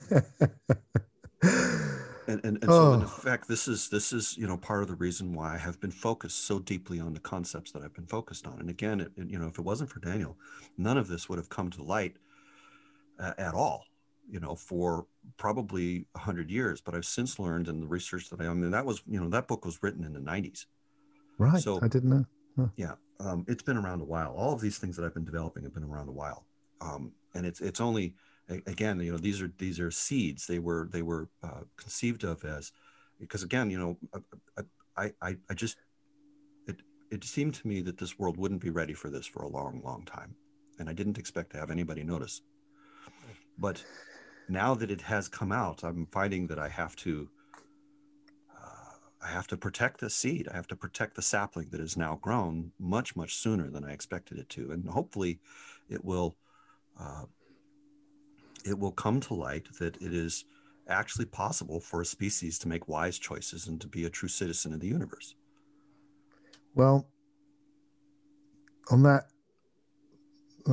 [2.27, 2.69] and, and, and oh.
[2.69, 3.05] so in oh.
[3.05, 5.91] effect, this is this is you know part of the reason why I have been
[5.91, 8.59] focused so deeply on the concepts that I've been focused on.
[8.59, 10.37] And again, it, you know, if it wasn't for Daniel,
[10.77, 12.15] none of this would have come to light
[13.19, 13.85] uh, at all
[14.31, 15.05] you know, for
[15.37, 16.81] probably a hundred years.
[16.81, 19.29] But I've since learned in the research that I, I mean, that was, you know,
[19.29, 20.65] that book was written in the '90s.
[21.37, 21.61] Right.
[21.61, 22.25] So I didn't know.
[22.57, 22.67] Huh.
[22.75, 24.33] Yeah, um, it's been around a while.
[24.33, 26.45] All of these things that I've been developing have been around a while,
[26.81, 28.13] um, and it's it's only
[28.49, 30.47] again, you know, these are these are seeds.
[30.47, 32.71] They were they were uh, conceived of as
[33.19, 33.97] because again, you know,
[34.97, 35.77] I I I just
[36.67, 39.47] it it seemed to me that this world wouldn't be ready for this for a
[39.47, 40.35] long long time,
[40.79, 42.41] and I didn't expect to have anybody notice.
[43.57, 43.83] But
[44.51, 47.29] now that it has come out, I'm finding that I have to
[48.53, 50.47] uh, I have to protect the seed.
[50.51, 53.91] I have to protect the sapling that is now grown much much sooner than I
[53.91, 55.39] expected it to, and hopefully,
[55.89, 56.35] it will
[56.99, 57.25] uh,
[58.65, 60.45] it will come to light that it is
[60.87, 64.73] actually possible for a species to make wise choices and to be a true citizen
[64.73, 65.35] of the universe.
[66.75, 67.07] Well,
[68.89, 69.30] on that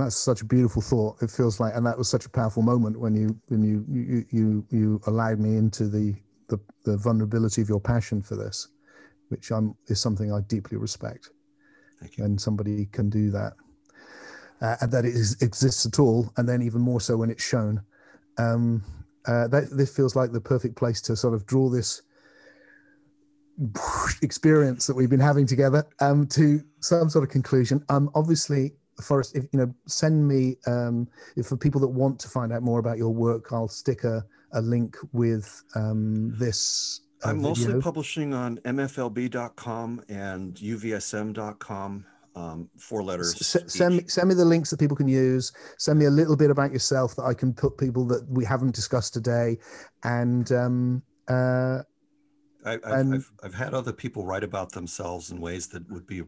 [0.00, 1.22] that's such a beautiful thought.
[1.22, 4.24] It feels like, and that was such a powerful moment when you when you you
[4.30, 6.14] you, you allowed me into the,
[6.48, 8.68] the the vulnerability of your passion for this,
[9.28, 11.30] which I'm is something I deeply respect.
[12.00, 12.24] Thank you.
[12.24, 13.54] When somebody can do that,
[14.60, 17.44] uh, and that it is, exists at all, and then even more so when it's
[17.44, 17.82] shown.
[18.38, 18.84] Um,
[19.26, 22.02] uh, that this feels like the perfect place to sort of draw this
[24.22, 27.84] experience that we've been having together um, to some sort of conclusion.
[27.88, 32.28] Um, obviously, Forrest, if you know, send me um, if for people that want to
[32.28, 37.00] find out more about your work, I'll stick a, a link with um, this.
[37.24, 37.48] Uh, I'm video.
[37.48, 42.06] mostly publishing on MFLB.com and UVSM.com.
[42.36, 43.34] Um, four letters.
[43.34, 45.52] S- send me send me the links that people can use.
[45.76, 48.74] Send me a little bit about yourself that I can put people that we haven't
[48.74, 49.58] discussed today,
[50.04, 51.82] and um, uh,
[52.64, 56.22] I, have I've, I've had other people write about themselves in ways that would be,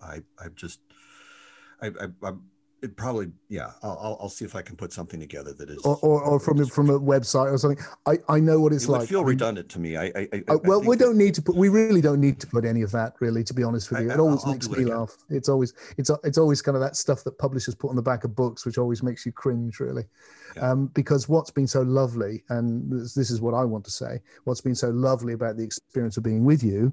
[0.00, 0.80] I I just
[1.82, 2.32] I, I, I
[2.82, 5.98] it probably yeah I'll, I'll see if i can put something together that is or,
[6.02, 7.84] or, or from from a website or something.
[8.06, 8.98] I i know what it's like.
[8.98, 9.08] it like.
[9.08, 9.96] feel redundant to me.
[9.96, 12.46] I i, I uh, well we don't need to put we really don't need to
[12.46, 14.10] put any of that really to be honest with you.
[14.10, 15.16] It always I'll makes me it laugh.
[15.28, 18.24] It's always it's it's always kind of that stuff that publishers put on the back
[18.24, 20.04] of books which always makes you cringe really.
[20.56, 20.70] Yeah.
[20.72, 24.20] um, because what's been so lovely and this, this is what i want to say
[24.42, 26.92] what's been so lovely about the experience of being with you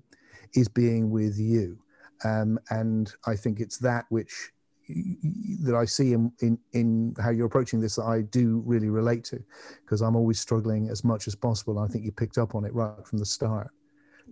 [0.54, 1.80] is being with you.
[2.24, 4.52] Um, and i think it's that which
[4.88, 9.24] that I see in, in, in how you're approaching this that I do really relate
[9.26, 9.44] to
[9.84, 11.80] because I'm always struggling as much as possible.
[11.80, 13.72] I think you picked up on it right from the start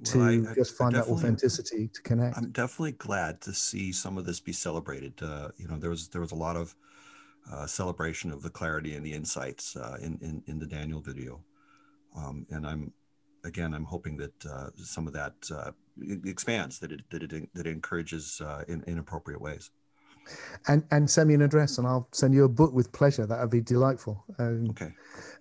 [0.06, 2.38] to Well, I- just find that authenticity to connect.
[2.38, 5.22] I'm definitely glad to see some of this be celebrated.
[5.22, 6.76] Uh, you know, there was there was a lot of
[7.52, 11.42] uh, celebration of the clarity and the insights uh, in, in in the Daniel video,
[12.16, 12.92] um, and I'm
[13.44, 15.72] again I'm hoping that uh, some of that uh,
[16.26, 19.72] expands, that it that it that it encourages uh, in inappropriate ways.
[20.68, 23.26] And and send me an address and I'll send you a book with pleasure.
[23.26, 24.24] That would be delightful.
[24.40, 24.92] Um, Okay,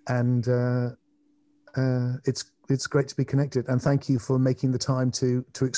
[0.07, 0.89] and uh,
[1.75, 3.67] uh, it's it's great to be connected.
[3.67, 5.71] And thank you for making the time to to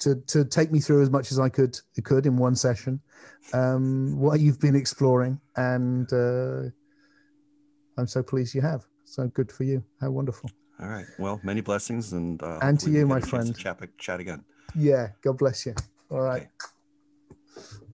[0.00, 3.00] to to take me through as much as I could could in one session.
[3.52, 6.70] Um, what you've been exploring, and uh,
[7.96, 8.84] I'm so pleased you have.
[9.04, 9.82] So good for you.
[10.00, 10.50] How wonderful.
[10.80, 11.06] all right.
[11.18, 13.56] Well, many blessings, and uh, And to you, my chance to friend.
[13.56, 14.44] Chat, chat again.
[14.76, 15.08] Yeah.
[15.22, 15.74] God bless you.
[16.10, 16.42] All right.
[16.42, 16.50] Okay.